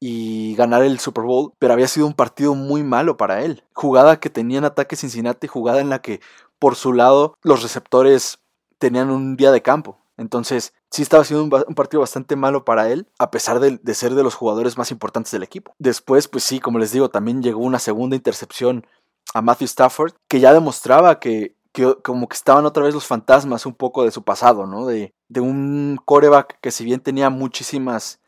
y 0.00 0.54
ganar 0.54 0.82
el 0.82 0.98
Super 1.00 1.24
Bowl, 1.24 1.52
pero 1.58 1.72
había 1.72 1.88
sido 1.88 2.06
un 2.06 2.14
partido 2.14 2.54
muy 2.54 2.82
malo 2.84 3.16
para 3.16 3.42
él. 3.42 3.64
Jugada 3.72 4.20
que 4.20 4.30
tenía 4.30 4.58
en 4.58 4.64
ataque 4.64 4.96
Cincinnati, 4.96 5.46
jugada 5.46 5.80
en 5.80 5.88
la 5.88 6.00
que 6.00 6.20
por 6.58 6.76
su 6.76 6.92
lado 6.92 7.36
los 7.42 7.62
receptores 7.62 8.38
tenían 8.78 9.10
un 9.10 9.36
día 9.36 9.50
de 9.50 9.62
campo. 9.62 9.98
Entonces, 10.16 10.74
sí 10.90 11.02
estaba 11.02 11.24
siendo 11.24 11.44
un, 11.44 11.74
partido 11.74 12.00
bastante 12.00 12.36
malo 12.36 12.64
para 12.64 12.90
él, 12.90 13.06
a 13.18 13.30
pesar 13.30 13.60
de, 13.60 13.94
ser 13.94 14.14
de 14.14 14.22
los 14.22 14.34
jugadores 14.34 14.78
más 14.78 14.90
importantes 14.90 15.32
del 15.32 15.42
equipo. 15.42 15.74
Después, 15.78 16.28
pues 16.28 16.44
sí, 16.44 16.60
como 16.60 16.78
les 16.78 16.92
digo, 16.92 17.10
también 17.10 17.42
llegó 17.42 17.60
una 17.60 17.78
segunda 17.78 18.16
intercepción 18.16 18.86
a 19.34 19.42
Matthew 19.42 19.66
Stafford, 19.66 20.12
que 20.28 20.40
ya 20.40 20.54
demostraba 20.54 21.20
que, 21.20 21.56
como 22.02 22.28
que 22.28 22.34
estaban 22.34 22.66
otra 22.66 22.82
vez 22.82 22.94
los 22.94 23.06
fantasmas 23.06 23.66
un 23.66 23.74
poco 23.74 24.04
de 24.04 24.10
su 24.10 24.24
pasado, 24.24 24.66
¿no? 24.66 24.86
De, 24.86 25.12
un 25.36 26.00
coreback 26.04 26.58
que 26.60 26.70
si 26.70 26.84
bien 26.84 27.00
tenía 27.00 27.28
muchísimas 27.30 28.20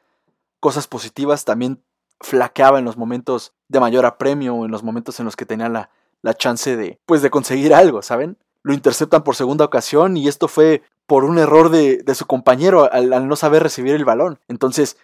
cosas 0.60 0.86
positivas, 0.86 1.44
también 1.44 1.82
flaqueaba 2.20 2.78
en 2.78 2.84
los 2.84 2.98
momentos 2.98 3.54
de 3.68 3.80
mayor 3.80 4.04
apremio 4.04 4.66
en 4.66 4.70
los 4.70 4.82
momentos 4.82 5.18
en 5.18 5.24
los 5.24 5.34
que 5.34 5.46
tenía 5.46 5.70
la, 5.70 5.90
la 6.20 6.34
chance 6.34 6.76
de, 6.76 7.00
pues, 7.06 7.22
de 7.22 7.30
conseguir 7.30 7.72
algo, 7.72 8.02
¿saben? 8.02 8.36
Lo 8.62 8.74
interceptan 8.74 9.24
por 9.24 9.36
segunda 9.36 9.64
ocasión 9.64 10.16
y 10.16 10.28
esto 10.28 10.48
fue 10.48 10.82
por 11.06 11.24
un 11.24 11.38
error 11.38 11.70
de, 11.70 11.98
de 11.98 12.14
su 12.14 12.26
compañero 12.26 12.90
al, 12.92 13.26
no 13.26 13.36
saber 13.36 13.62
recibir 13.62 13.94
el 13.94 14.04
balón. 14.04 14.38
Entonces, 14.48 14.96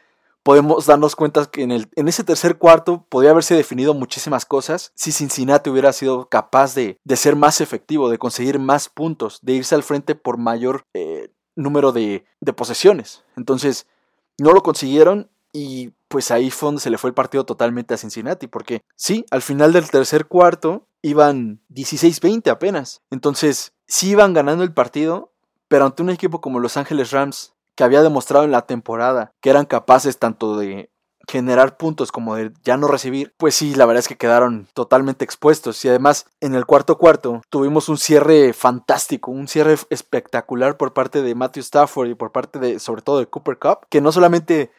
podemos 0.42 0.86
darnos 0.86 1.16
cuenta 1.16 1.46
que 1.46 1.62
en, 1.62 1.72
el, 1.72 1.88
en 1.96 2.06
ese 2.06 2.22
tercer 2.22 2.58
cuarto 2.58 3.04
podría 3.08 3.32
haberse 3.32 3.56
definido 3.56 3.94
muchísimas 3.94 4.44
cosas 4.44 4.92
si 4.94 5.10
Cincinnati 5.10 5.68
hubiera 5.70 5.92
sido 5.92 6.28
capaz 6.28 6.74
de, 6.74 6.98
de 7.02 7.16
ser 7.16 7.34
más 7.34 7.60
efectivo, 7.60 8.08
de 8.08 8.18
conseguir 8.18 8.60
más 8.60 8.88
puntos, 8.88 9.40
de 9.42 9.54
irse 9.54 9.74
al 9.74 9.82
frente 9.82 10.14
por 10.14 10.38
mayor 10.38 10.84
eh, 10.94 11.30
número 11.56 11.90
de, 11.90 12.24
de 12.40 12.52
posesiones. 12.52 13.24
Entonces, 13.36 13.88
no 14.38 14.52
lo 14.52 14.62
consiguieron 14.62 15.28
y 15.52 15.90
pues 16.08 16.30
ahí 16.30 16.50
fue 16.50 16.68
donde 16.68 16.82
se 16.82 16.90
le 16.90 16.98
fue 16.98 17.08
el 17.08 17.14
partido 17.14 17.44
totalmente 17.44 17.94
a 17.94 17.96
Cincinnati, 17.96 18.46
porque 18.46 18.82
sí, 18.94 19.24
al 19.30 19.42
final 19.42 19.72
del 19.72 19.90
tercer 19.90 20.26
cuarto 20.26 20.85
iban 21.08 21.60
16-20 21.70 22.50
apenas. 22.50 23.02
Entonces, 23.10 23.72
sí 23.86 24.10
iban 24.10 24.34
ganando 24.34 24.64
el 24.64 24.72
partido, 24.72 25.32
pero 25.68 25.86
ante 25.86 26.02
un 26.02 26.10
equipo 26.10 26.40
como 26.40 26.60
Los 26.60 26.76
Ángeles 26.76 27.10
Rams, 27.10 27.54
que 27.74 27.84
había 27.84 28.02
demostrado 28.02 28.44
en 28.44 28.50
la 28.50 28.62
temporada 28.62 29.32
que 29.40 29.50
eran 29.50 29.66
capaces 29.66 30.18
tanto 30.18 30.56
de 30.56 30.90
generar 31.28 31.76
puntos 31.76 32.12
como 32.12 32.36
de 32.36 32.52
ya 32.64 32.76
no 32.76 32.86
recibir, 32.86 33.34
pues 33.36 33.54
sí, 33.54 33.74
la 33.74 33.84
verdad 33.84 33.98
es 34.00 34.08
que 34.08 34.16
quedaron 34.16 34.68
totalmente 34.74 35.24
expuestos. 35.24 35.84
Y 35.84 35.88
además, 35.88 36.26
en 36.40 36.54
el 36.54 36.66
cuarto 36.66 36.98
cuarto 36.98 37.42
tuvimos 37.50 37.88
un 37.88 37.98
cierre 37.98 38.52
fantástico, 38.52 39.30
un 39.30 39.48
cierre 39.48 39.76
espectacular 39.90 40.76
por 40.76 40.92
parte 40.92 41.22
de 41.22 41.34
Matthew 41.34 41.62
Stafford 41.62 42.08
y 42.08 42.14
por 42.14 42.32
parte 42.32 42.58
de, 42.58 42.78
sobre 42.78 43.02
todo, 43.02 43.18
de 43.18 43.26
Cooper 43.26 43.58
Cup, 43.58 43.86
que 43.88 44.00
no 44.00 44.12
solamente 44.12 44.70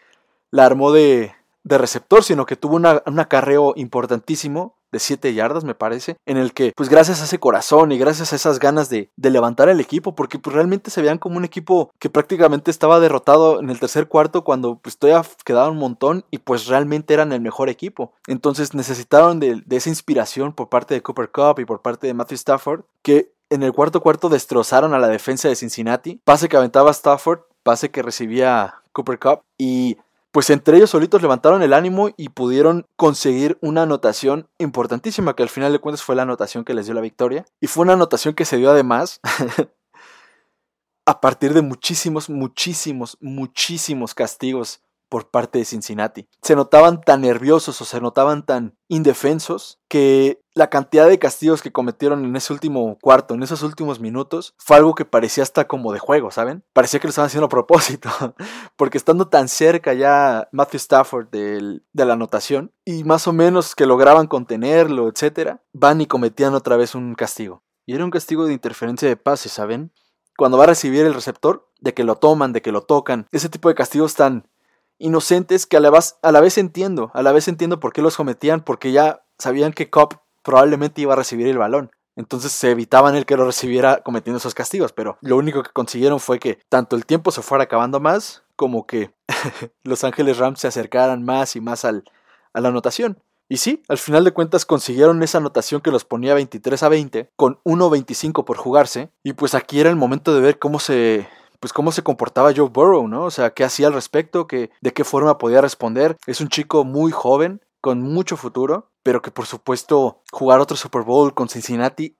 la 0.49 0.65
armó 0.65 0.91
de, 0.91 1.33
de 1.63 1.77
receptor, 1.77 2.23
sino 2.23 2.45
que 2.45 2.55
tuvo 2.55 2.77
un 2.77 3.19
acarreo 3.19 3.73
importantísimo 3.75 4.76
de 4.91 4.99
7 4.99 5.33
yardas, 5.33 5.63
me 5.63 5.75
parece, 5.75 6.17
en 6.25 6.37
el 6.37 6.53
que, 6.53 6.73
pues 6.75 6.89
gracias 6.89 7.21
a 7.21 7.25
ese 7.25 7.39
corazón 7.39 7.91
y 7.91 7.97
gracias 7.97 8.33
a 8.33 8.35
esas 8.35 8.59
ganas 8.59 8.89
de, 8.89 9.11
levantar 9.17 9.67
el 9.67 9.81
equipo, 9.81 10.15
porque 10.15 10.39
pues 10.39 10.55
realmente 10.55 10.89
se 10.89 11.01
veían 11.01 11.17
como 11.17 11.37
un 11.37 11.43
equipo 11.43 11.91
que 11.99 12.09
prácticamente 12.09 12.71
estaba 12.71 12.99
derrotado 13.01 13.59
en 13.59 13.69
el 13.69 13.79
tercer 13.79 14.07
cuarto 14.07 14.45
cuando 14.45 14.79
pues 14.79 14.97
todavía 14.97 15.29
quedaba 15.43 15.69
un 15.69 15.77
montón 15.77 16.23
y 16.31 16.37
pues 16.37 16.67
realmente 16.67 17.13
eran 17.13 17.33
el 17.33 17.41
mejor 17.41 17.67
equipo. 17.67 18.13
Entonces 18.25 18.73
necesitaron 18.73 19.39
de 19.41 19.63
esa 19.69 19.89
inspiración 19.89 20.53
por 20.53 20.69
parte 20.69 20.93
de 20.93 21.01
Cooper 21.01 21.29
Cup 21.29 21.59
y 21.59 21.65
por 21.65 21.81
parte 21.81 22.07
de 22.07 22.13
Matthew 22.13 22.35
Stafford, 22.35 22.81
que 23.01 23.33
en 23.49 23.63
el 23.63 23.73
cuarto 23.73 24.01
cuarto 24.01 24.29
destrozaron 24.29 24.93
a 24.93 24.99
la 24.99 25.07
defensa 25.07 25.47
de 25.47 25.55
Cincinnati, 25.55 26.19
pase 26.23 26.49
que 26.49 26.57
aventaba 26.57 26.91
Stafford, 26.91 27.41
pase 27.63 27.91
que 27.91 28.01
recibía 28.01 28.75
Cooper 28.93 29.19
Cup 29.19 29.41
y 29.57 29.97
pues 30.37 30.51
entre 30.51 30.77
ellos 30.77 30.91
solitos 30.91 31.23
levantaron 31.23 31.63
el 31.63 31.73
ánimo 31.73 32.11
y 32.15 32.29
pudieron 32.29 32.85
conseguir 32.95 33.57
una 33.59 33.81
anotación 33.81 34.47
importantísima, 34.59 35.35
que 35.35 35.41
al 35.41 35.49
final 35.49 35.71
de 35.71 35.79
cuentas 35.79 36.03
fue 36.03 36.15
la 36.15 36.21
anotación 36.21 36.63
que 36.63 36.75
les 36.75 36.85
dio 36.85 36.93
la 36.93 37.01
victoria. 37.01 37.43
Y 37.59 37.65
fue 37.65 37.81
una 37.81 37.93
anotación 37.93 38.35
que 38.35 38.45
se 38.45 38.57
dio 38.57 38.69
además 38.69 39.19
a 41.07 41.21
partir 41.21 41.55
de 41.55 41.63
muchísimos, 41.63 42.29
muchísimos, 42.29 43.17
muchísimos 43.19 44.13
castigos 44.13 44.83
por 45.09 45.31
parte 45.31 45.57
de 45.57 45.65
Cincinnati. 45.65 46.27
Se 46.43 46.55
notaban 46.55 47.01
tan 47.01 47.21
nerviosos 47.21 47.81
o 47.81 47.85
se 47.85 47.99
notaban 47.99 48.45
tan 48.45 48.77
indefensos 48.89 49.79
que 49.87 50.39
la 50.57 50.69
cantidad 50.69 51.07
de 51.07 51.19
castigos 51.19 51.61
que 51.61 51.71
cometieron 51.71 52.25
en 52.25 52.35
ese 52.35 52.51
último 52.51 52.97
cuarto, 52.99 53.35
en 53.35 53.43
esos 53.43 53.61
últimos 53.61 53.99
minutos, 53.99 54.55
fue 54.57 54.77
algo 54.77 54.95
que 54.95 55.05
parecía 55.05 55.43
hasta 55.43 55.67
como 55.67 55.93
de 55.93 55.99
juego, 55.99 56.31
¿saben? 56.31 56.63
Parecía 56.73 56.99
que 56.99 57.07
lo 57.07 57.09
estaban 57.09 57.27
haciendo 57.27 57.45
a 57.45 57.49
propósito, 57.49 58.09
porque 58.75 58.97
estando 58.97 59.27
tan 59.27 59.47
cerca 59.47 59.93
ya 59.93 60.49
Matthew 60.51 60.77
Stafford 60.77 61.29
de 61.29 61.81
la 61.93 62.13
anotación 62.13 62.73
y 62.83 63.03
más 63.03 63.27
o 63.27 63.33
menos 63.33 63.75
que 63.75 63.85
lograban 63.85 64.27
contenerlo, 64.27 65.07
etcétera, 65.07 65.61
van 65.73 66.01
y 66.01 66.07
cometían 66.07 66.55
otra 66.55 66.75
vez 66.75 66.95
un 66.95 67.13
castigo. 67.13 67.63
Y 67.85 67.93
era 67.93 68.03
un 68.03 68.11
castigo 68.11 68.45
de 68.45 68.53
interferencia 68.53 69.07
de 69.07 69.15
pase, 69.15 69.49
¿saben? 69.49 69.93
Cuando 70.37 70.57
va 70.57 70.65
a 70.65 70.67
recibir 70.67 71.05
el 71.05 71.13
receptor, 71.13 71.69
de 71.79 71.93
que 71.93 72.03
lo 72.03 72.15
toman, 72.15 72.51
de 72.51 72.61
que 72.61 72.71
lo 72.71 72.81
tocan, 72.81 73.27
ese 73.31 73.49
tipo 73.49 73.69
de 73.69 73.75
castigos 73.75 74.15
tan 74.15 74.49
inocentes 74.97 75.67
que 75.67 75.77
a 75.77 75.79
la, 75.79 75.91
vez, 75.91 76.17
a 76.23 76.31
la 76.31 76.41
vez 76.41 76.57
entiendo, 76.57 77.11
a 77.13 77.21
la 77.21 77.31
vez 77.31 77.47
entiendo 77.47 77.79
por 77.79 77.93
qué 77.93 78.01
los 78.01 78.17
cometían, 78.17 78.61
porque 78.61 78.91
ya 78.91 79.23
sabían 79.37 79.71
que 79.71 79.89
Cobb 79.89 80.19
probablemente 80.47 81.01
iba 81.01 81.11
a 81.11 81.17
recibir 81.17 81.45
el 81.47 81.57
balón. 81.57 81.91
Entonces 82.15 82.53
se 82.53 82.71
evitaban 82.71 83.15
el 83.15 83.25
que 83.25 83.35
lo 83.35 83.45
recibiera 83.45 84.01
cometiendo 84.01 84.37
esos 84.37 84.55
castigos, 84.55 84.93
pero 84.93 85.17
lo 85.19 85.35
único 85.35 85.61
que 85.61 85.71
consiguieron 85.71 86.21
fue 86.21 86.39
que 86.39 86.59
tanto 86.69 86.95
el 86.95 87.05
tiempo 87.05 87.31
se 87.31 87.41
fuera 87.41 87.65
acabando 87.65 87.99
más, 87.99 88.43
como 88.55 88.87
que 88.87 89.11
Los 89.83 90.05
Ángeles 90.05 90.37
Rams 90.37 90.61
se 90.61 90.69
acercaran 90.69 91.25
más 91.25 91.57
y 91.57 91.61
más 91.61 91.83
al, 91.83 92.05
a 92.53 92.61
la 92.61 92.69
anotación. 92.69 93.21
Y 93.49 93.57
sí, 93.57 93.83
al 93.89 93.97
final 93.97 94.23
de 94.23 94.31
cuentas 94.31 94.65
consiguieron 94.65 95.21
esa 95.21 95.39
anotación 95.39 95.81
que 95.81 95.91
los 95.91 96.05
ponía 96.05 96.33
23 96.33 96.81
a 96.81 96.89
20, 96.89 97.29
con 97.35 97.59
1.25 97.65 98.45
por 98.45 98.55
jugarse, 98.55 99.09
y 99.23 99.33
pues 99.33 99.53
aquí 99.53 99.81
era 99.81 99.89
el 99.89 99.97
momento 99.97 100.33
de 100.33 100.39
ver 100.39 100.59
cómo 100.59 100.79
se 100.79 101.27
pues 101.59 101.73
cómo 101.73 101.91
se 101.91 102.03
comportaba 102.03 102.53
Joe 102.55 102.69
Burrow, 102.69 103.07
¿no? 103.07 103.23
O 103.23 103.31
sea, 103.31 103.49
qué 103.49 103.65
hacía 103.65 103.87
al 103.87 103.93
respecto, 103.93 104.47
que, 104.47 104.69
de 104.79 104.93
qué 104.93 105.03
forma 105.03 105.39
podía 105.39 105.59
responder. 105.59 106.15
Es 106.27 106.39
un 106.39 106.49
chico 106.49 106.85
muy 106.85 107.11
joven, 107.11 107.61
con 107.81 108.01
mucho 108.01 108.37
futuro, 108.37 108.91
pero 109.07 109.21
que 109.21 109.31
por 109.31 109.45
supuesto 109.45 110.21
jugar 110.33 110.59
otro 110.59 110.75
Super 110.75 111.03
Bowl 111.03 111.33
con 111.33 111.47
Cincinnati 111.47 112.17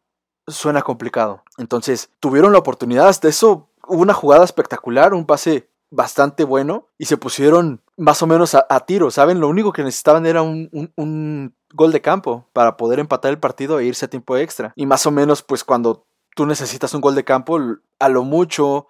suena 0.47 0.81
complicado. 0.81 1.43
Entonces, 1.57 2.11
tuvieron 2.21 2.53
la 2.53 2.59
oportunidad, 2.59 3.09
hasta 3.09 3.27
eso 3.27 3.71
hubo 3.85 4.01
una 4.01 4.13
jugada 4.13 4.45
espectacular, 4.45 5.13
un 5.13 5.25
pase 5.25 5.69
bastante 5.91 6.45
bueno 6.45 6.87
y 6.97 7.03
se 7.03 7.17
pusieron 7.17 7.81
más 7.97 8.23
o 8.23 8.27
menos 8.27 8.55
a, 8.55 8.79
tiro, 8.85 9.11
¿saben? 9.11 9.41
Lo 9.41 9.49
único 9.49 9.73
que 9.73 9.83
necesitaban 9.83 10.25
era 10.25 10.41
un, 10.43 10.69
un, 10.71 10.93
un, 10.95 11.57
gol 11.73 11.91
de 11.91 11.99
campo 11.99 12.47
para 12.53 12.77
poder 12.77 12.99
empatar 12.99 13.31
el 13.31 13.39
partido 13.39 13.79
e 13.79 13.83
irse 13.83 14.05
a 14.05 14.09
tiempo 14.09 14.37
extra. 14.37 14.71
Y 14.77 14.85
más 14.85 15.05
o 15.05 15.11
menos, 15.11 15.43
pues 15.43 15.65
cuando 15.65 16.05
tú 16.37 16.45
necesitas 16.45 16.93
un 16.93 17.01
gol 17.01 17.15
de 17.15 17.25
campo, 17.25 17.59
a 17.99 18.07
lo 18.07 18.23
mucho 18.23 18.87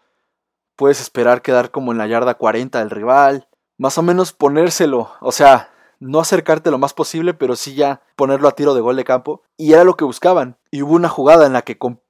puedes 0.75 1.01
esperar 1.01 1.41
quedar 1.41 1.71
como 1.71 1.93
en 1.93 1.97
la 1.97 2.05
yarda 2.05 2.35
40 2.35 2.77
del 2.77 2.91
rival, 2.91 3.47
más 3.79 3.97
o 3.97 4.03
menos 4.03 4.33
ponérselo, 4.33 5.09
o 5.19 5.31
sea, 5.31 5.71
no 5.99 6.19
acercarte 6.19 6.71
lo 6.71 6.77
más 6.77 6.93
posible, 6.93 7.33
pero 7.33 7.55
sí 7.55 7.75
ya 7.75 8.01
ponerlo 8.15 8.47
a 8.47 8.53
tiro 8.53 8.73
de 8.73 8.81
gol 8.81 8.95
de 8.95 9.03
campo. 9.03 9.41
Y 9.57 9.73
era 9.73 9.83
lo 9.83 9.95
que 9.95 10.05
buscaban. 10.05 10.57
Y 10.71 10.81
hubo 10.81 10.93
una 10.93 11.09
jugada 11.09 11.45
en 11.45 11.53
la 11.53 11.61
que 11.61 11.77
con 11.77 12.01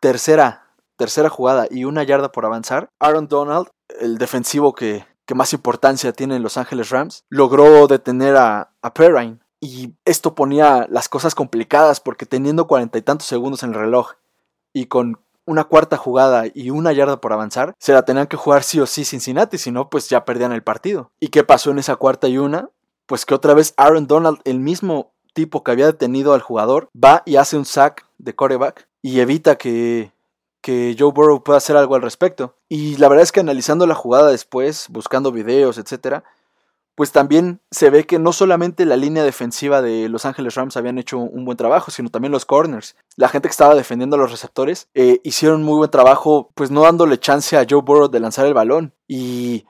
tercera, 0.00 0.66
tercera 0.96 1.28
jugada 1.28 1.66
y 1.70 1.84
una 1.84 2.02
yarda 2.02 2.32
por 2.32 2.44
avanzar, 2.44 2.88
Aaron 2.98 3.28
Donald, 3.28 3.68
el 4.00 4.18
defensivo 4.18 4.74
que, 4.74 5.06
que 5.26 5.34
más 5.34 5.52
importancia 5.52 6.12
tiene 6.12 6.36
en 6.36 6.42
Los 6.42 6.56
Ángeles 6.56 6.90
Rams, 6.90 7.24
logró 7.28 7.86
detener 7.86 8.36
a, 8.36 8.72
a 8.82 8.94
Perrine. 8.94 9.38
Y 9.60 9.94
esto 10.04 10.34
ponía 10.34 10.86
las 10.90 11.08
cosas 11.08 11.36
complicadas 11.36 12.00
porque 12.00 12.26
teniendo 12.26 12.66
cuarenta 12.66 12.98
y 12.98 13.02
tantos 13.02 13.28
segundos 13.28 13.62
en 13.62 13.70
el 13.70 13.76
reloj 13.76 14.14
y 14.72 14.86
con 14.86 15.20
una 15.44 15.64
cuarta 15.64 15.96
jugada 15.96 16.44
y 16.52 16.70
una 16.70 16.92
yarda 16.92 17.20
por 17.20 17.32
avanzar, 17.32 17.74
se 17.78 17.92
la 17.92 18.04
tenían 18.04 18.26
que 18.26 18.36
jugar 18.36 18.62
sí 18.62 18.80
o 18.80 18.86
sí 18.86 19.04
Cincinnati, 19.04 19.58
si 19.58 19.70
no, 19.70 19.90
pues 19.90 20.08
ya 20.08 20.24
perdían 20.24 20.52
el 20.52 20.62
partido. 20.62 21.10
¿Y 21.20 21.28
qué 21.28 21.44
pasó 21.44 21.70
en 21.70 21.78
esa 21.78 21.96
cuarta 21.96 22.28
y 22.28 22.38
una? 22.38 22.70
Pues 23.06 23.26
que 23.26 23.34
otra 23.34 23.54
vez 23.54 23.74
Aaron 23.76 24.06
Donald, 24.06 24.38
el 24.44 24.60
mismo 24.60 25.12
tipo 25.34 25.64
que 25.64 25.70
había 25.70 25.86
detenido 25.86 26.34
al 26.34 26.42
jugador, 26.42 26.88
va 26.92 27.22
y 27.26 27.36
hace 27.36 27.56
un 27.56 27.64
sack 27.64 28.06
de 28.18 28.34
coreback 28.34 28.88
y 29.02 29.20
evita 29.20 29.56
que, 29.56 30.12
que 30.60 30.94
Joe 30.98 31.12
Burrow 31.12 31.42
pueda 31.42 31.58
hacer 31.58 31.76
algo 31.76 31.94
al 31.94 32.02
respecto. 32.02 32.56
Y 32.68 32.96
la 32.96 33.08
verdad 33.08 33.24
es 33.24 33.32
que 33.32 33.40
analizando 33.40 33.86
la 33.86 33.94
jugada 33.94 34.30
después, 34.30 34.86
buscando 34.90 35.32
videos, 35.32 35.78
etcétera, 35.78 36.24
pues 36.94 37.10
también 37.10 37.60
se 37.70 37.90
ve 37.90 38.04
que 38.04 38.18
no 38.18 38.32
solamente 38.32 38.84
la 38.84 38.96
línea 38.96 39.24
defensiva 39.24 39.80
de 39.80 40.08
Los 40.08 40.26
Ángeles 40.26 40.54
Rams 40.54 40.76
habían 40.76 40.98
hecho 40.98 41.18
un 41.18 41.44
buen 41.44 41.56
trabajo, 41.56 41.90
sino 41.90 42.10
también 42.10 42.32
los 42.32 42.44
corners. 42.44 42.96
La 43.16 43.28
gente 43.28 43.48
que 43.48 43.52
estaba 43.52 43.74
defendiendo 43.74 44.16
a 44.16 44.18
los 44.18 44.30
receptores 44.30 44.88
eh, 44.94 45.20
hicieron 45.24 45.62
muy 45.62 45.76
buen 45.78 45.90
trabajo, 45.90 46.50
pues 46.54 46.70
no 46.70 46.82
dándole 46.82 47.18
chance 47.18 47.56
a 47.56 47.66
Joe 47.68 47.80
Burrow 47.82 48.08
de 48.08 48.20
lanzar 48.20 48.46
el 48.46 48.54
balón. 48.54 48.94
Y 49.08 49.64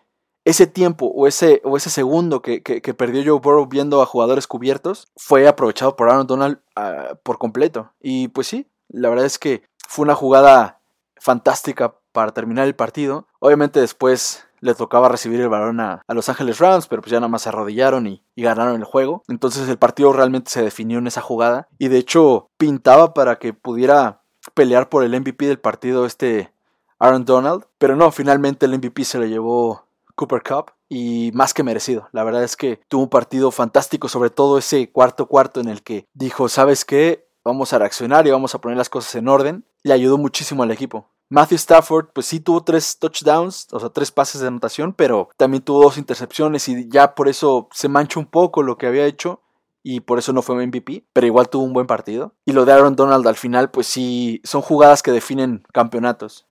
ese 0.44 0.66
tiempo 0.66 1.06
o 1.06 1.26
ese, 1.26 1.60
o 1.64 1.76
ese 1.76 1.90
segundo 1.90 2.42
que, 2.42 2.62
que, 2.62 2.94
perdió 2.94 3.22
Joe 3.24 3.40
Burrow 3.40 3.66
viendo 3.66 4.02
a 4.02 4.06
jugadores 4.06 4.46
cubiertos 4.46 5.08
fue 5.16 5.46
aprovechado 5.46 5.96
por 5.96 6.10
Aaron 6.10 6.26
Donald 6.26 6.58
uh, 6.76 7.16
por 7.22 7.38
completo. 7.38 7.92
Y 8.00 8.28
pues 8.28 8.48
sí, 8.48 8.68
la 8.88 9.08
verdad 9.08 9.26
es 9.26 9.38
que 9.38 9.62
fue 9.88 10.04
una 10.04 10.14
jugada 10.14 10.80
fantástica 11.16 11.94
para 12.12 12.32
terminar 12.32 12.66
el 12.66 12.74
partido. 12.74 13.28
Obviamente 13.38 13.80
después 13.80 14.44
le 14.60 14.74
tocaba 14.74 15.08
recibir 15.08 15.40
el 15.40 15.48
balón 15.48 15.80
a, 15.80 16.02
Los 16.08 16.28
Ángeles 16.28 16.58
Rams, 16.58 16.86
pero 16.86 17.02
pues 17.02 17.10
ya 17.10 17.18
nada 17.18 17.28
más 17.28 17.42
se 17.42 17.48
arrodillaron 17.48 18.06
y, 18.06 18.24
y, 18.34 18.42
ganaron 18.42 18.76
el 18.76 18.84
juego. 18.84 19.22
Entonces 19.28 19.68
el 19.68 19.78
partido 19.78 20.12
realmente 20.12 20.50
se 20.50 20.62
definió 20.62 20.98
en 20.98 21.06
esa 21.06 21.20
jugada 21.20 21.68
y 21.78 21.88
de 21.88 21.98
hecho 21.98 22.48
pintaba 22.58 23.14
para 23.14 23.38
que 23.38 23.52
pudiera 23.52 24.22
pelear 24.54 24.88
por 24.88 25.04
el 25.04 25.18
MVP 25.18 25.46
del 25.46 25.58
partido 25.58 26.06
este 26.06 26.52
Aaron 26.98 27.24
Donald, 27.24 27.64
pero 27.78 27.96
no, 27.96 28.12
finalmente 28.12 28.66
el 28.66 28.78
MVP 28.78 29.04
se 29.04 29.18
lo 29.18 29.26
llevó 29.26 29.86
Cooper 30.14 30.42
Cup 30.42 30.72
y 30.88 31.30
más 31.32 31.54
que 31.54 31.62
merecido. 31.62 32.08
La 32.12 32.24
verdad 32.24 32.44
es 32.44 32.56
que 32.56 32.80
tuvo 32.88 33.02
un 33.02 33.08
partido 33.08 33.50
fantástico, 33.50 34.08
sobre 34.08 34.30
todo 34.30 34.58
ese 34.58 34.90
cuarto 34.90 35.26
cuarto 35.26 35.60
en 35.60 35.68
el 35.68 35.82
que 35.82 36.06
dijo, 36.12 36.48
¿sabes 36.48 36.84
qué? 36.84 37.28
Vamos 37.44 37.72
a 37.72 37.78
reaccionar 37.78 38.26
y 38.26 38.30
vamos 38.30 38.54
a 38.54 38.60
poner 38.60 38.78
las 38.78 38.88
cosas 38.88 39.14
en 39.14 39.28
orden. 39.28 39.64
Le 39.82 39.94
ayudó 39.94 40.18
muchísimo 40.18 40.62
al 40.62 40.70
equipo. 40.70 41.08
Matthew 41.28 41.56
Stafford, 41.56 42.08
pues 42.12 42.26
sí 42.26 42.40
tuvo 42.40 42.62
tres 42.62 42.98
touchdowns, 42.98 43.68
o 43.72 43.80
sea, 43.80 43.88
tres 43.88 44.12
pases 44.12 44.42
de 44.42 44.48
anotación, 44.48 44.92
pero 44.92 45.30
también 45.38 45.62
tuvo 45.62 45.82
dos 45.82 45.96
intercepciones 45.96 46.68
y 46.68 46.90
ya 46.90 47.14
por 47.14 47.26
eso 47.26 47.68
se 47.72 47.88
mancha 47.88 48.20
un 48.20 48.26
poco 48.26 48.62
lo 48.62 48.76
que 48.76 48.86
había 48.86 49.06
hecho 49.06 49.40
y 49.82 50.00
por 50.00 50.18
eso 50.18 50.34
no 50.34 50.42
fue 50.42 50.66
MVP, 50.66 51.06
pero 51.14 51.26
igual 51.26 51.48
tuvo 51.48 51.64
un 51.64 51.72
buen 51.72 51.86
partido. 51.86 52.34
Y 52.44 52.52
lo 52.52 52.66
de 52.66 52.72
Aaron 52.72 52.96
Donald 52.96 53.26
al 53.26 53.36
final, 53.36 53.70
pues 53.70 53.86
sí, 53.86 54.42
son 54.44 54.60
jugadas 54.60 55.02
que 55.02 55.10
definen 55.10 55.64
campeonatos 55.72 56.46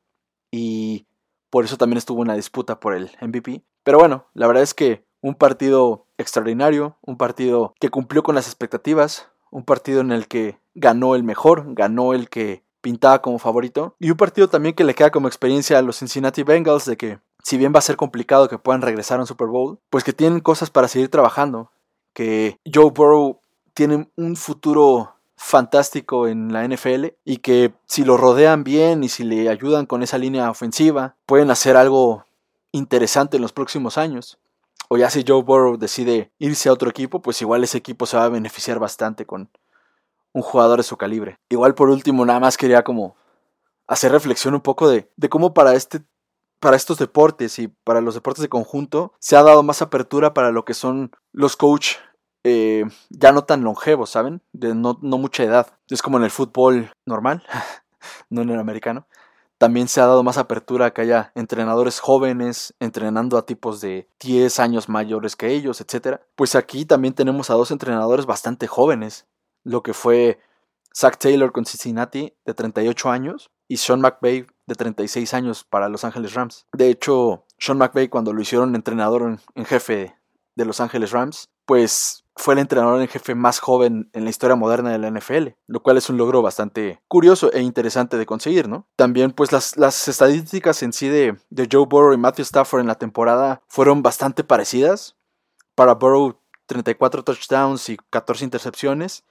y 0.51 1.06
por 1.51 1.65
eso 1.65 1.77
también 1.77 2.00
estuvo 2.00 2.22
una 2.22 2.34
disputa 2.34 2.79
por 2.79 2.96
el 2.96 3.12
MVP. 3.22 3.62
Pero 3.84 4.00
bueno, 4.00 4.25
la 4.34 4.48
verdad 4.48 4.63
es 4.63 4.74
que 4.74 5.03
un 5.22 5.36
partido 5.36 6.08
extraordinario, 6.17 6.98
un 7.01 7.18
partido 7.18 7.75
que 7.79 7.90
cumplió 7.90 8.24
con 8.24 8.33
las 8.33 8.48
expectativas, 8.48 9.27
un 9.51 9.64
partido 9.64 10.01
en 10.01 10.11
el 10.11 10.27
que 10.27 10.57
ganó 10.74 11.14
el 11.14 11.24
mejor, 11.24 11.75
ganó 11.75 12.14
el 12.14 12.29
que 12.29 12.64
pintaba 12.79 13.22
como 13.22 13.37
favorito. 13.37 13.96
Y 14.00 14.09
un 14.09 14.18
partido 14.18 14.48
también 14.48 14.74
que 14.74 14.85
le 14.85 14.96
queda 14.96 15.11
como 15.11 15.27
experiencia 15.27 15.77
a 15.77 15.81
los 15.81 16.00
Cincinnati 16.00 16.42
Bengals 16.42 16.85
de 16.85 16.98
que 16.98 17.20
si 17.44 17.57
bien 17.57 17.74
va 17.75 17.79
a 17.79 17.83
ser 17.83 17.98
complicado 17.98 18.48
que 18.48 18.57
puedan 18.57 18.81
regresar 18.81 19.20
a 19.20 19.22
un 19.22 19.27
Super 19.27 19.48
Bowl, 19.48 19.77
pues 19.90 20.03
que 20.03 20.14
tienen 20.14 20.40
cosas 20.40 20.70
para 20.70 20.87
seguir 20.87 21.09
trabajando. 21.09 21.72
Que 22.14 22.57
Joe 22.72 22.92
Burrow 22.92 23.40
tiene 23.74 24.09
un 24.16 24.35
futuro 24.35 25.16
fantástico 25.44 26.27
en 26.27 26.54
la 26.54 26.68
NFL 26.68 27.08
y 27.25 27.38
que 27.38 27.74
si 27.86 28.06
lo 28.06 28.16
rodean 28.18 28.64
bien 28.64 29.04
y 29.04 29.10
si 29.10 29.24
le 29.24 29.50
ayudan 29.50 29.86
con 29.86 30.04
esa 30.04 30.18
línea 30.18 30.50
ofensiva, 30.50 31.16
pueden 31.25 31.51
hacer 31.51 31.75
algo 31.75 32.25
interesante 32.72 33.38
en 33.38 33.42
los 33.42 33.51
próximos 33.51 33.98
años. 33.98 34.40
O 34.88 34.98
ya 34.98 35.10
si 35.10 35.24
Joe 35.27 35.42
Burrow 35.42 35.77
decide 35.77 36.32
irse 36.38 36.70
a 36.70 36.74
otro 36.74 36.90
equipo, 36.90 37.22
pues 37.22 37.42
igual 37.42 37.64
ese 37.64 37.77
equipo 37.77 38.06
se 38.06 38.18
va 38.18 38.25
a 38.25 38.30
beneficiar 38.30 38.80
bastante 38.80 39.25
con, 39.25 39.50
un 40.34 40.42
jugador 40.42 40.77
de 40.77 40.84
su 40.84 40.98
calibre. 40.98 41.40
Igual 41.50 41.75
por 41.75 41.90
último, 41.90 42.25
nada 42.25 42.40
más 42.40 42.58
quería 42.58 42.84
como 42.84 43.16
hacer 43.88 44.12
reflexión 44.12 44.54
un 44.54 44.62
poco 44.62 44.88
de, 44.90 45.10
de 45.18 45.30
cómo 45.30 45.54
para 45.54 45.74
este 45.74 46.01
para 46.60 46.77
estos 46.77 47.00
deportes 47.00 47.58
y 47.58 47.70
para 47.70 48.01
los 48.01 48.14
deportes 48.14 48.44
de 48.44 48.48
conjunto 48.48 49.14
se 49.18 49.36
ha 49.36 49.42
dado 49.42 49.64
más 49.64 49.82
apertura 49.82 50.36
para 50.36 50.51
lo 50.51 50.64
que 50.64 50.75
son 50.75 51.10
los 51.32 51.58
coach 51.58 51.96
eh, 52.44 52.84
ya 53.10 53.32
no 53.32 53.44
tan 53.44 53.64
longevos, 53.64 54.10
¿saben? 54.10 54.42
De 54.54 54.74
no, 54.75 54.98
mucha 55.01 55.44
edad. 55.44 55.68
Es 55.90 56.01
como 56.01 56.18
en 56.18 56.24
el 56.24 56.32
fútbol 56.32 56.92
normal, 57.06 57.44
no 58.30 58.42
en 58.42 58.50
el 58.50 58.60
americano. 58.60 59.08
También 59.58 59.88
se 59.88 60.01
ha 60.01 60.08
dado 60.08 60.24
más 60.24 60.40
apertura 60.40 60.88
a 60.88 60.92
que 60.92 61.01
haya 61.01 61.32
entrenadores 61.36 62.00
jóvenes 62.00 62.74
entrenando 62.80 63.38
a 63.38 63.46
tipos 63.46 63.80
de 63.80 64.08
10 64.20 64.60
años 64.60 64.90
mayores 64.90 65.36
que 65.36 65.50
ellos, 65.54 65.82
etc. 65.82 66.20
Pues 66.36 66.56
aquí 66.56 66.86
también 66.86 67.14
tenemos 67.14 67.51
a 67.51 67.54
dos 67.54 67.70
entrenadores 67.70 68.25
bastante 68.25 68.66
jóvenes 68.66 69.27
lo 69.64 69.84
que 69.84 69.94
fue 69.94 70.40
Zach 70.94 71.18
Taylor 71.18 71.51
con 71.51 71.66
Cincinnati 71.66 72.34
de 72.46 72.54
38 72.54 73.10
años 73.10 73.51
y 73.68 73.77
Sean 73.77 74.01
McVay 74.01 74.48
de 74.68 74.75
36 74.75 75.34
años 75.34 75.64
para 75.64 75.90
Los 75.90 76.04
Ángeles 76.04 76.34
Rams. 76.34 76.66
De 76.74 76.90
hecho, 76.90 77.46
Sean 77.58 77.77
McVay 77.77 78.10
cuando 78.10 78.34
lo 78.34 78.42
hicieron 78.42 78.75
entrenador 78.75 79.40
en, 79.56 79.66
jefe 79.66 80.16
de 80.56 80.66
Los 80.66 80.82
Ángeles 80.82 81.12
Rams, 81.12 81.50
pues 81.66 82.21
fue 82.35 82.53
el 82.53 82.59
entrenador 82.59 83.01
en 83.01 83.07
jefe 83.07 83.35
más 83.35 83.59
joven 83.59 84.09
en 84.13 84.24
la 84.24 84.29
historia 84.29 84.55
moderna 84.55 84.91
de 84.91 84.98
la 84.98 85.09
NFL, 85.09 85.50
lo 85.67 85.81
cual 85.81 85.98
es 85.98 86.09
un 86.09 86.17
logro 86.17 86.41
bastante 86.41 87.01
curioso 87.07 87.51
e 87.53 87.61
interesante 87.61 88.17
de 88.17 88.25
conseguir, 88.25 88.67
¿no? 88.67 88.87
También 88.96 89.31
pues 89.31 89.51
las, 89.51 89.77
las 89.77 90.07
estadísticas 90.07 90.81
en 90.83 90.94
sí 90.94 91.07
de, 91.07 91.37
de 91.50 91.67
Joe 91.72 91.85
Burrow 91.85 92.13
y 92.13 92.17
Matthew 92.17 92.44
Stafford 92.44 92.81
en 92.81 92.87
la 92.87 92.96
temporada 92.96 93.61
fueron 93.67 94.01
bastante 94.01 94.44
parecidas. 94.44 95.17
Para 95.75 95.96
Burrow 95.96 96.39
34 96.65 97.24
touchdowns 97.24 97.89
y 97.89 97.98
14 98.09 98.44
intercepciones 98.46 99.24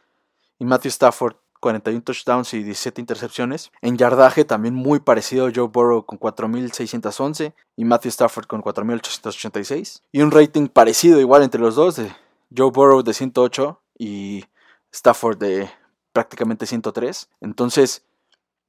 y 0.58 0.64
Matthew 0.64 0.90
Stafford 0.90 1.36
41 1.60 2.02
touchdowns 2.02 2.54
y 2.54 2.62
17 2.62 3.00
intercepciones. 3.00 3.70
En 3.82 3.96
yardaje 3.96 4.44
también 4.44 4.74
muy 4.74 5.00
parecido 5.00 5.50
Joe 5.54 5.68
Burrow 5.68 6.04
con 6.04 6.18
4.611 6.18 7.54
y 7.76 7.84
Matthew 7.84 8.08
Stafford 8.08 8.46
con 8.46 8.62
4.886. 8.62 10.02
Y 10.12 10.22
un 10.22 10.30
rating 10.30 10.68
parecido 10.68 11.20
igual 11.20 11.42
entre 11.42 11.60
los 11.60 11.76
dos 11.76 11.96
de 11.96 12.10
Joe 12.56 12.70
Burrow 12.70 13.02
de 13.02 13.14
108 13.14 13.80
y 13.98 14.44
Stafford 14.92 15.38
de 15.38 15.70
prácticamente 16.12 16.66
103. 16.66 17.28
Entonces, 17.40 18.04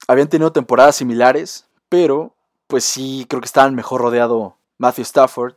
habían 0.07 0.29
tenido 0.29 0.51
temporadas 0.51 0.95
similares, 0.95 1.67
pero 1.89 2.35
pues 2.67 2.83
sí 2.83 3.25
creo 3.27 3.41
que 3.41 3.47
estaban 3.47 3.75
mejor 3.75 4.01
rodeado 4.01 4.57
Matthew 4.77 5.03
Stafford 5.03 5.55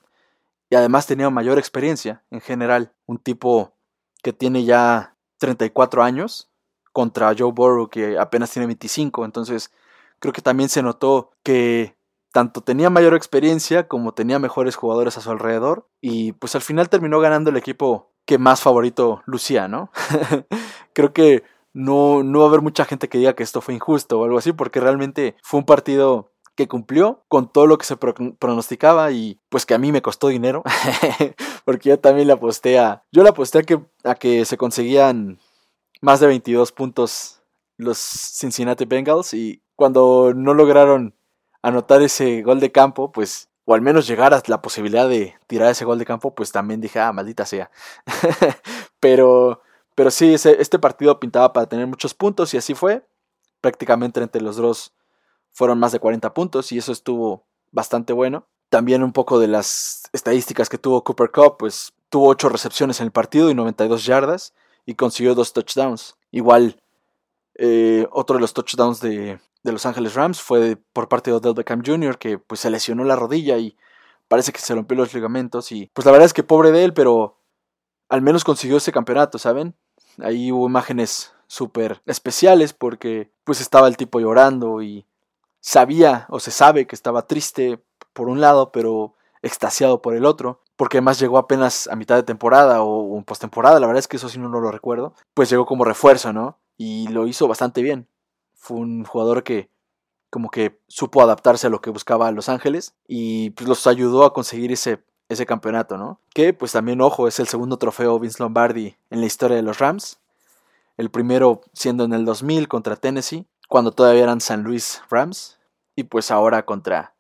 y 0.70 0.76
además 0.76 1.06
tenía 1.06 1.30
mayor 1.30 1.58
experiencia 1.58 2.22
en 2.30 2.40
general. 2.40 2.92
Un 3.06 3.18
tipo 3.18 3.72
que 4.22 4.32
tiene 4.32 4.64
ya 4.64 5.14
34 5.38 6.02
años 6.02 6.50
contra 6.92 7.34
Joe 7.36 7.52
Burrow 7.52 7.88
que 7.88 8.18
apenas 8.18 8.50
tiene 8.50 8.66
25. 8.66 9.24
Entonces 9.24 9.70
creo 10.18 10.32
que 10.32 10.42
también 10.42 10.68
se 10.68 10.82
notó 10.82 11.32
que 11.42 11.96
tanto 12.32 12.62
tenía 12.62 12.90
mayor 12.90 13.14
experiencia 13.14 13.86
como 13.86 14.14
tenía 14.14 14.38
mejores 14.38 14.74
jugadores 14.74 15.16
a 15.16 15.20
su 15.20 15.30
alrededor. 15.30 15.88
Y 16.00 16.32
pues 16.32 16.54
al 16.54 16.62
final 16.62 16.88
terminó 16.88 17.20
ganando 17.20 17.50
el 17.50 17.56
equipo 17.56 18.13
que 18.26 18.38
más 18.38 18.60
favorito 18.60 19.22
lucía, 19.26 19.68
¿no? 19.68 19.90
creo 20.92 21.12
que 21.12 21.44
no, 21.72 22.22
no 22.22 22.38
va 22.40 22.44
a 22.46 22.48
haber 22.48 22.62
mucha 22.62 22.84
gente 22.84 23.08
que 23.08 23.18
diga 23.18 23.34
que 23.34 23.42
esto 23.42 23.60
fue 23.60 23.74
injusto 23.74 24.20
o 24.20 24.24
algo 24.24 24.38
así, 24.38 24.52
porque 24.52 24.80
realmente 24.80 25.36
fue 25.42 25.60
un 25.60 25.66
partido 25.66 26.30
que 26.54 26.68
cumplió 26.68 27.24
con 27.28 27.50
todo 27.52 27.66
lo 27.66 27.78
que 27.78 27.86
se 27.86 27.96
pronosticaba 27.96 29.10
y 29.10 29.40
pues 29.48 29.66
que 29.66 29.74
a 29.74 29.78
mí 29.78 29.90
me 29.90 30.02
costó 30.02 30.28
dinero 30.28 30.62
porque 31.64 31.88
yo 31.88 31.98
también 31.98 32.28
le 32.28 32.32
aposté 32.32 32.78
a 32.78 33.02
yo 33.10 33.22
le 33.22 33.30
aposté 33.30 33.58
a 33.58 33.62
que, 33.62 33.80
a 34.04 34.14
que 34.14 34.44
se 34.44 34.56
conseguían 34.56 35.40
más 36.00 36.20
de 36.20 36.28
22 36.28 36.70
puntos 36.72 37.42
los 37.76 37.98
Cincinnati 37.98 38.84
Bengals 38.84 39.34
y 39.34 39.62
cuando 39.74 40.32
no 40.34 40.54
lograron 40.54 41.14
anotar 41.60 42.02
ese 42.02 42.42
gol 42.42 42.60
de 42.60 42.70
campo 42.70 43.10
pues 43.10 43.48
o 43.64 43.74
al 43.74 43.80
menos 43.80 44.06
llegar 44.06 44.34
a 44.34 44.42
la 44.46 44.62
posibilidad 44.62 45.08
de 45.08 45.34
tirar 45.46 45.70
ese 45.70 45.84
gol 45.84 45.98
de 45.98 46.04
campo, 46.04 46.34
pues 46.34 46.52
también 46.52 46.80
dije, 46.80 47.00
ah, 47.00 47.12
maldita 47.12 47.46
sea. 47.46 47.70
pero, 49.00 49.62
pero 49.94 50.10
sí, 50.10 50.34
este 50.34 50.78
partido 50.78 51.18
pintaba 51.18 51.52
para 51.52 51.66
tener 51.66 51.86
muchos 51.86 52.14
puntos 52.14 52.52
y 52.54 52.58
así 52.58 52.74
fue. 52.74 53.06
Prácticamente 53.60 54.20
entre 54.20 54.42
los 54.42 54.56
dos 54.56 54.92
fueron 55.52 55.78
más 55.78 55.92
de 55.92 56.00
40 56.00 56.34
puntos 56.34 56.72
y 56.72 56.78
eso 56.78 56.92
estuvo 56.92 57.46
bastante 57.72 58.12
bueno. 58.12 58.46
También 58.68 59.02
un 59.02 59.12
poco 59.12 59.38
de 59.38 59.48
las 59.48 60.02
estadísticas 60.12 60.68
que 60.68 60.78
tuvo 60.78 61.04
Cooper 61.04 61.30
Cup, 61.30 61.56
pues 61.58 61.94
tuvo 62.10 62.28
8 62.28 62.50
recepciones 62.50 63.00
en 63.00 63.06
el 63.06 63.12
partido 63.12 63.50
y 63.50 63.54
92 63.54 64.04
yardas 64.04 64.52
y 64.84 64.94
consiguió 64.94 65.34
dos 65.34 65.54
touchdowns. 65.54 66.16
Igual, 66.30 66.82
eh, 67.54 68.06
otro 68.10 68.36
de 68.36 68.40
los 68.40 68.52
touchdowns 68.52 69.00
de, 69.00 69.38
de 69.64 69.72
Los 69.72 69.86
Ángeles 69.86 70.14
Rams 70.14 70.40
fue 70.40 70.76
por 70.92 71.08
parte 71.08 71.30
de 71.30 71.36
Odell 71.36 71.54
Beckham 71.54 71.82
Jr., 71.84 72.18
que 72.18 72.38
pues 72.38 72.60
se 72.60 72.70
lesionó 72.70 73.02
la 73.02 73.16
rodilla 73.16 73.58
y 73.58 73.76
parece 74.28 74.52
que 74.52 74.60
se 74.60 74.74
rompió 74.74 74.96
los 74.96 75.12
ligamentos. 75.12 75.72
Y 75.72 75.90
pues 75.92 76.04
la 76.04 76.12
verdad 76.12 76.26
es 76.26 76.34
que 76.34 76.44
pobre 76.44 76.70
de 76.70 76.84
él, 76.84 76.94
pero 76.94 77.40
al 78.08 78.22
menos 78.22 78.44
consiguió 78.44 78.76
ese 78.76 78.92
campeonato, 78.92 79.38
¿saben? 79.38 79.74
Ahí 80.22 80.52
hubo 80.52 80.68
imágenes 80.68 81.32
súper 81.46 82.02
especiales 82.06 82.72
porque 82.72 83.32
pues 83.44 83.60
estaba 83.60 83.88
el 83.88 83.96
tipo 83.96 84.20
llorando 84.20 84.82
y 84.82 85.06
sabía 85.60 86.26
o 86.28 86.40
se 86.40 86.50
sabe 86.50 86.86
que 86.86 86.94
estaba 86.94 87.26
triste 87.26 87.82
por 88.12 88.28
un 88.28 88.40
lado, 88.40 88.70
pero 88.70 89.14
extasiado 89.42 90.02
por 90.02 90.14
el 90.14 90.24
otro, 90.26 90.60
porque 90.76 90.98
además 90.98 91.18
llegó 91.18 91.38
apenas 91.38 91.88
a 91.88 91.96
mitad 91.96 92.16
de 92.16 92.22
temporada 92.22 92.82
o, 92.82 93.16
en 93.16 93.24
postemporada, 93.24 93.80
la 93.80 93.86
verdad 93.86 94.00
es 94.00 94.08
que 94.08 94.16
eso 94.16 94.28
sí 94.28 94.38
no 94.38 94.48
lo 94.48 94.70
recuerdo, 94.70 95.14
pues 95.34 95.50
llegó 95.50 95.66
como 95.66 95.84
refuerzo, 95.84 96.32
¿no? 96.32 96.58
Y 96.76 97.08
lo 97.08 97.26
hizo 97.26 97.46
bastante 97.48 97.82
bien. 97.82 98.08
Fue 98.64 98.78
un 98.78 99.04
jugador 99.04 99.42
que 99.42 99.68
como 100.30 100.48
que 100.48 100.80
supo 100.88 101.20
adaptarse 101.20 101.66
a 101.66 101.70
lo 101.70 101.82
que 101.82 101.90
buscaba 101.90 102.32
Los 102.32 102.48
Ángeles 102.48 102.94
y 103.06 103.50
pues 103.50 103.68
los 103.68 103.86
ayudó 103.86 104.24
a 104.24 104.32
conseguir 104.32 104.72
ese, 104.72 105.04
ese 105.28 105.44
campeonato, 105.44 105.98
¿no? 105.98 106.18
Que 106.32 106.54
pues 106.54 106.72
también, 106.72 107.02
ojo, 107.02 107.28
es 107.28 107.38
el 107.40 107.46
segundo 107.46 107.76
trofeo 107.76 108.18
Vince 108.18 108.42
Lombardi 108.42 108.96
en 109.10 109.20
la 109.20 109.26
historia 109.26 109.58
de 109.58 109.62
los 109.62 109.80
Rams. 109.80 110.18
El 110.96 111.10
primero 111.10 111.60
siendo 111.74 112.04
en 112.04 112.14
el 112.14 112.24
2000 112.24 112.66
contra 112.68 112.96
Tennessee, 112.96 113.46
cuando 113.68 113.92
todavía 113.92 114.22
eran 114.22 114.40
San 114.40 114.62
Luis 114.62 115.02
Rams. 115.10 115.58
Y 115.94 116.04
pues 116.04 116.30
ahora 116.30 116.64
contra 116.64 117.14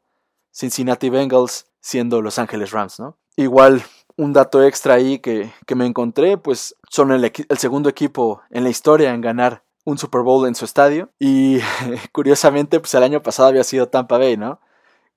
Cincinnati 0.50 1.10
Bengals, 1.10 1.66
siendo 1.82 2.22
Los 2.22 2.38
Ángeles 2.38 2.70
Rams, 2.70 2.98
¿no? 2.98 3.18
Igual 3.36 3.84
un 4.16 4.32
dato 4.32 4.64
extra 4.64 4.94
ahí 4.94 5.18
que, 5.18 5.52
que 5.66 5.74
me 5.74 5.84
encontré, 5.84 6.38
pues 6.38 6.74
son 6.88 7.12
el, 7.12 7.22
el 7.22 7.58
segundo 7.58 7.90
equipo 7.90 8.40
en 8.48 8.64
la 8.64 8.70
historia 8.70 9.12
en 9.12 9.20
ganar 9.20 9.62
un 9.84 9.98
Super 9.98 10.22
Bowl 10.22 10.46
en 10.48 10.54
su 10.54 10.64
estadio. 10.64 11.10
Y 11.18 11.60
curiosamente, 12.12 12.80
pues 12.80 12.94
el 12.94 13.02
año 13.02 13.22
pasado 13.22 13.48
había 13.48 13.64
sido 13.64 13.88
Tampa 13.88 14.18
Bay, 14.18 14.36
¿no? 14.36 14.60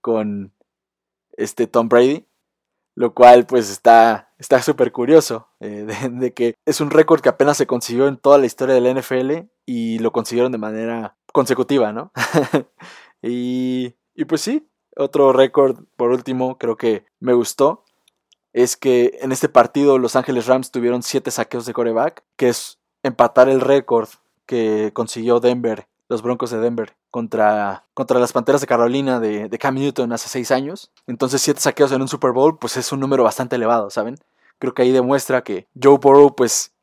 Con 0.01 0.53
este 1.33 1.67
Tom 1.67 1.89
Brady. 1.89 2.25
Lo 2.95 3.13
cual 3.13 3.45
pues 3.45 3.69
está 3.69 4.27
está 4.39 4.61
súper 4.61 4.91
curioso 4.91 5.49
eh, 5.59 5.85
de, 6.11 6.33
que 6.33 6.55
es 6.65 6.81
un 6.81 6.89
récord 6.91 7.21
que 7.21 7.29
apenas 7.29 7.57
se 7.57 7.67
consiguió 7.67 8.07
en 8.07 8.17
toda 8.17 8.37
la 8.37 8.45
historia 8.45 8.75
de 8.75 8.81
la 8.81 8.93
NFL 8.93 9.49
y 9.65 9.99
lo 9.99 10.11
consiguieron 10.11 10.51
de 10.51 10.57
manera 10.57 11.17
consecutiva, 11.33 11.91
¿no? 11.91 12.11
y, 13.21 13.95
y 14.15 14.25
pues 14.25 14.41
sí, 14.41 14.69
otro 14.95 15.33
récord 15.33 15.85
por 15.95 16.11
último 16.11 16.57
creo 16.57 16.77
que 16.77 17.05
me 17.19 17.33
gustó 17.33 17.83
es 18.53 18.77
que 18.77 19.19
en 19.21 19.31
este 19.31 19.49
partido 19.49 19.99
Los 19.99 20.15
Ángeles 20.15 20.47
Rams 20.47 20.71
tuvieron 20.71 21.03
7 21.03 21.29
saqueos 21.29 21.65
de 21.65 21.73
coreback, 21.73 22.23
que 22.35 22.49
es 22.49 22.79
empatar 23.03 23.49
el 23.49 23.61
récord 23.61 24.09
que 24.47 24.91
consiguió 24.93 25.39
Denver, 25.39 25.87
los 26.09 26.23
Broncos 26.23 26.49
de 26.49 26.59
Denver, 26.59 26.95
contra, 27.11 27.85
contra 27.93 28.19
las 28.19 28.33
Panteras 28.33 28.61
de 28.61 28.67
Carolina 28.67 29.19
de, 29.19 29.49
de 29.49 29.57
Cam 29.59 29.75
Newton 29.75 30.11
hace 30.13 30.29
seis 30.29 30.49
años. 30.49 30.91
Entonces, 31.05 31.41
siete 31.41 31.59
saqueos 31.59 31.91
en 31.91 32.01
un 32.01 32.07
Super 32.07 32.31
Bowl, 32.31 32.57
pues 32.57 32.77
es 32.77 32.91
un 32.91 32.99
número 32.99 33.23
bastante 33.23 33.57
elevado, 33.57 33.91
¿saben? 33.91 34.17
Creo 34.57 34.73
que 34.73 34.81
ahí 34.81 34.91
demuestra 34.91 35.43
que 35.43 35.67
Joe 35.79 35.99
Burrow, 35.99 36.35
pues, 36.35 36.73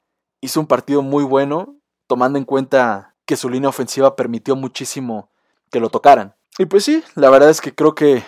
hizo 0.40 0.60
un 0.60 0.66
partido 0.66 1.02
muy 1.02 1.24
bueno, 1.24 1.74
tomando 2.06 2.38
en 2.38 2.44
cuenta 2.44 3.14
que 3.26 3.36
su 3.36 3.48
línea 3.48 3.70
ofensiva 3.70 4.14
permitió 4.14 4.56
muchísimo 4.56 5.30
que 5.70 5.80
lo 5.80 5.90
tocaran. 5.90 6.34
Y 6.58 6.66
pues 6.66 6.84
sí, 6.84 7.02
la 7.14 7.30
verdad 7.30 7.50
es 7.50 7.60
que 7.60 7.74
creo 7.74 7.94
que 7.94 8.22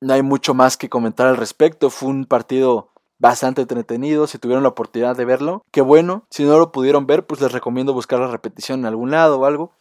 no 0.00 0.14
hay 0.14 0.22
mucho 0.22 0.54
más 0.54 0.76
que 0.76 0.88
comentar 0.88 1.26
al 1.26 1.36
respecto. 1.36 1.90
Fue 1.90 2.08
un 2.08 2.24
partido 2.24 2.87
bastante 3.18 3.62
entretenido. 3.62 4.26
Si 4.26 4.38
tuvieron 4.38 4.62
la 4.62 4.70
oportunidad 4.70 5.16
de 5.16 5.24
verlo, 5.24 5.64
qué 5.70 5.80
bueno. 5.80 6.24
Si 6.30 6.44
no 6.44 6.58
lo 6.58 6.72
pudieron 6.72 7.06
ver, 7.06 7.26
pues 7.26 7.40
les 7.40 7.52
recomiendo 7.52 7.92
buscar 7.92 8.20
la 8.20 8.28
repetición 8.28 8.80
en 8.80 8.86
algún 8.86 9.10
lado 9.10 9.40
o 9.40 9.44
algo. 9.44 9.72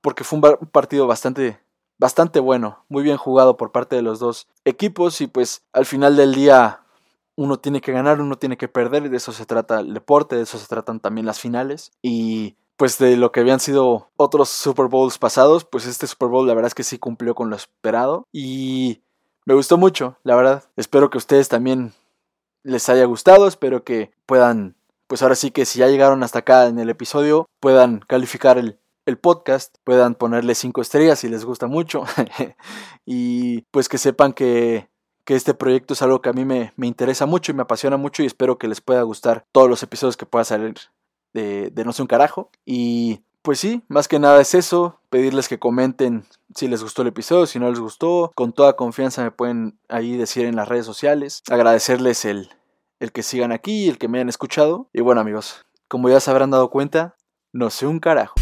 Porque 0.00 0.24
fue 0.24 0.38
un 0.38 0.68
partido 0.68 1.06
bastante, 1.06 1.60
bastante 1.98 2.40
bueno. 2.40 2.84
Muy 2.88 3.02
bien 3.02 3.16
jugado 3.16 3.56
por 3.56 3.72
parte 3.72 3.96
de 3.96 4.02
los 4.02 4.18
dos 4.18 4.48
equipos. 4.64 5.20
Y 5.20 5.26
pues 5.26 5.62
al 5.72 5.86
final 5.86 6.16
del 6.16 6.34
día 6.34 6.80
uno 7.36 7.58
tiene 7.58 7.80
que 7.80 7.92
ganar, 7.92 8.20
uno 8.20 8.36
tiene 8.36 8.56
que 8.56 8.68
perder. 8.68 9.06
Y 9.06 9.08
de 9.08 9.18
eso 9.18 9.32
se 9.32 9.46
trata 9.46 9.80
el 9.80 9.94
deporte, 9.94 10.36
de 10.36 10.42
eso 10.42 10.58
se 10.58 10.66
tratan 10.66 11.00
también 11.00 11.26
las 11.26 11.40
finales. 11.40 11.92
Y 12.02 12.56
pues 12.76 12.96
de 12.96 13.18
lo 13.18 13.30
que 13.30 13.40
habían 13.40 13.60
sido 13.60 14.08
otros 14.16 14.48
Super 14.48 14.86
Bowls 14.86 15.18
pasados, 15.18 15.66
pues 15.66 15.84
este 15.84 16.06
Super 16.06 16.28
Bowl 16.28 16.46
la 16.46 16.54
verdad 16.54 16.68
es 16.68 16.74
que 16.74 16.82
sí 16.82 16.98
cumplió 16.98 17.34
con 17.34 17.50
lo 17.50 17.56
esperado. 17.56 18.26
Y 18.32 19.02
me 19.44 19.52
gustó 19.54 19.76
mucho, 19.76 20.16
la 20.22 20.34
verdad. 20.34 20.64
Espero 20.76 21.10
que 21.10 21.18
ustedes 21.18 21.50
también 21.50 21.92
les 22.62 22.88
haya 22.88 23.04
gustado, 23.04 23.46
espero 23.46 23.84
que 23.84 24.12
puedan, 24.26 24.76
pues 25.06 25.22
ahora 25.22 25.34
sí 25.34 25.50
que 25.50 25.64
si 25.64 25.78
ya 25.78 25.88
llegaron 25.88 26.22
hasta 26.22 26.40
acá 26.40 26.66
en 26.66 26.78
el 26.78 26.90
episodio, 26.90 27.48
puedan 27.60 28.00
calificar 28.00 28.58
el, 28.58 28.78
el 29.06 29.18
podcast, 29.18 29.76
puedan 29.84 30.14
ponerle 30.14 30.54
cinco 30.54 30.80
estrellas 30.82 31.20
si 31.20 31.28
les 31.28 31.44
gusta 31.44 31.66
mucho 31.66 32.04
y 33.06 33.62
pues 33.70 33.88
que 33.88 33.98
sepan 33.98 34.32
que, 34.32 34.88
que, 35.24 35.34
este 35.34 35.54
proyecto 35.54 35.94
es 35.94 36.02
algo 36.02 36.20
que 36.20 36.28
a 36.28 36.32
mí 36.32 36.44
me, 36.44 36.72
me, 36.76 36.86
interesa 36.86 37.26
mucho 37.26 37.52
y 37.52 37.54
me 37.54 37.62
apasiona 37.62 37.96
mucho 37.96 38.22
y 38.22 38.26
espero 38.26 38.58
que 38.58 38.68
les 38.68 38.80
pueda 38.80 39.02
gustar 39.02 39.46
todos 39.52 39.68
los 39.68 39.82
episodios 39.82 40.16
que 40.16 40.26
pueda 40.26 40.44
salir 40.44 40.74
de, 41.32 41.70
de 41.70 41.84
No 41.84 41.92
sé 41.92 42.02
un 42.02 42.08
carajo 42.08 42.50
y 42.64 43.22
pues 43.42 43.58
sí, 43.58 43.82
más 43.88 44.08
que 44.08 44.18
nada 44.18 44.40
es 44.40 44.54
eso, 44.54 45.00
pedirles 45.08 45.48
que 45.48 45.58
comenten 45.58 46.24
si 46.54 46.68
les 46.68 46.82
gustó 46.82 47.02
el 47.02 47.08
episodio, 47.08 47.46
si 47.46 47.58
no 47.58 47.70
les 47.70 47.80
gustó, 47.80 48.32
con 48.34 48.52
toda 48.52 48.74
confianza 48.74 49.22
me 49.22 49.30
pueden 49.30 49.78
ahí 49.88 50.16
decir 50.16 50.46
en 50.46 50.56
las 50.56 50.68
redes 50.68 50.86
sociales, 50.86 51.42
agradecerles 51.50 52.24
el, 52.24 52.50
el 52.98 53.12
que 53.12 53.22
sigan 53.22 53.52
aquí 53.52 53.88
el 53.88 53.98
que 53.98 54.08
me 54.08 54.18
hayan 54.18 54.28
escuchado. 54.28 54.88
Y 54.92 55.00
bueno 55.00 55.20
amigos, 55.20 55.64
como 55.88 56.08
ya 56.08 56.20
se 56.20 56.30
habrán 56.30 56.50
dado 56.50 56.70
cuenta, 56.70 57.16
no 57.52 57.70
sé 57.70 57.86
un 57.86 57.98
carajo. 57.98 58.34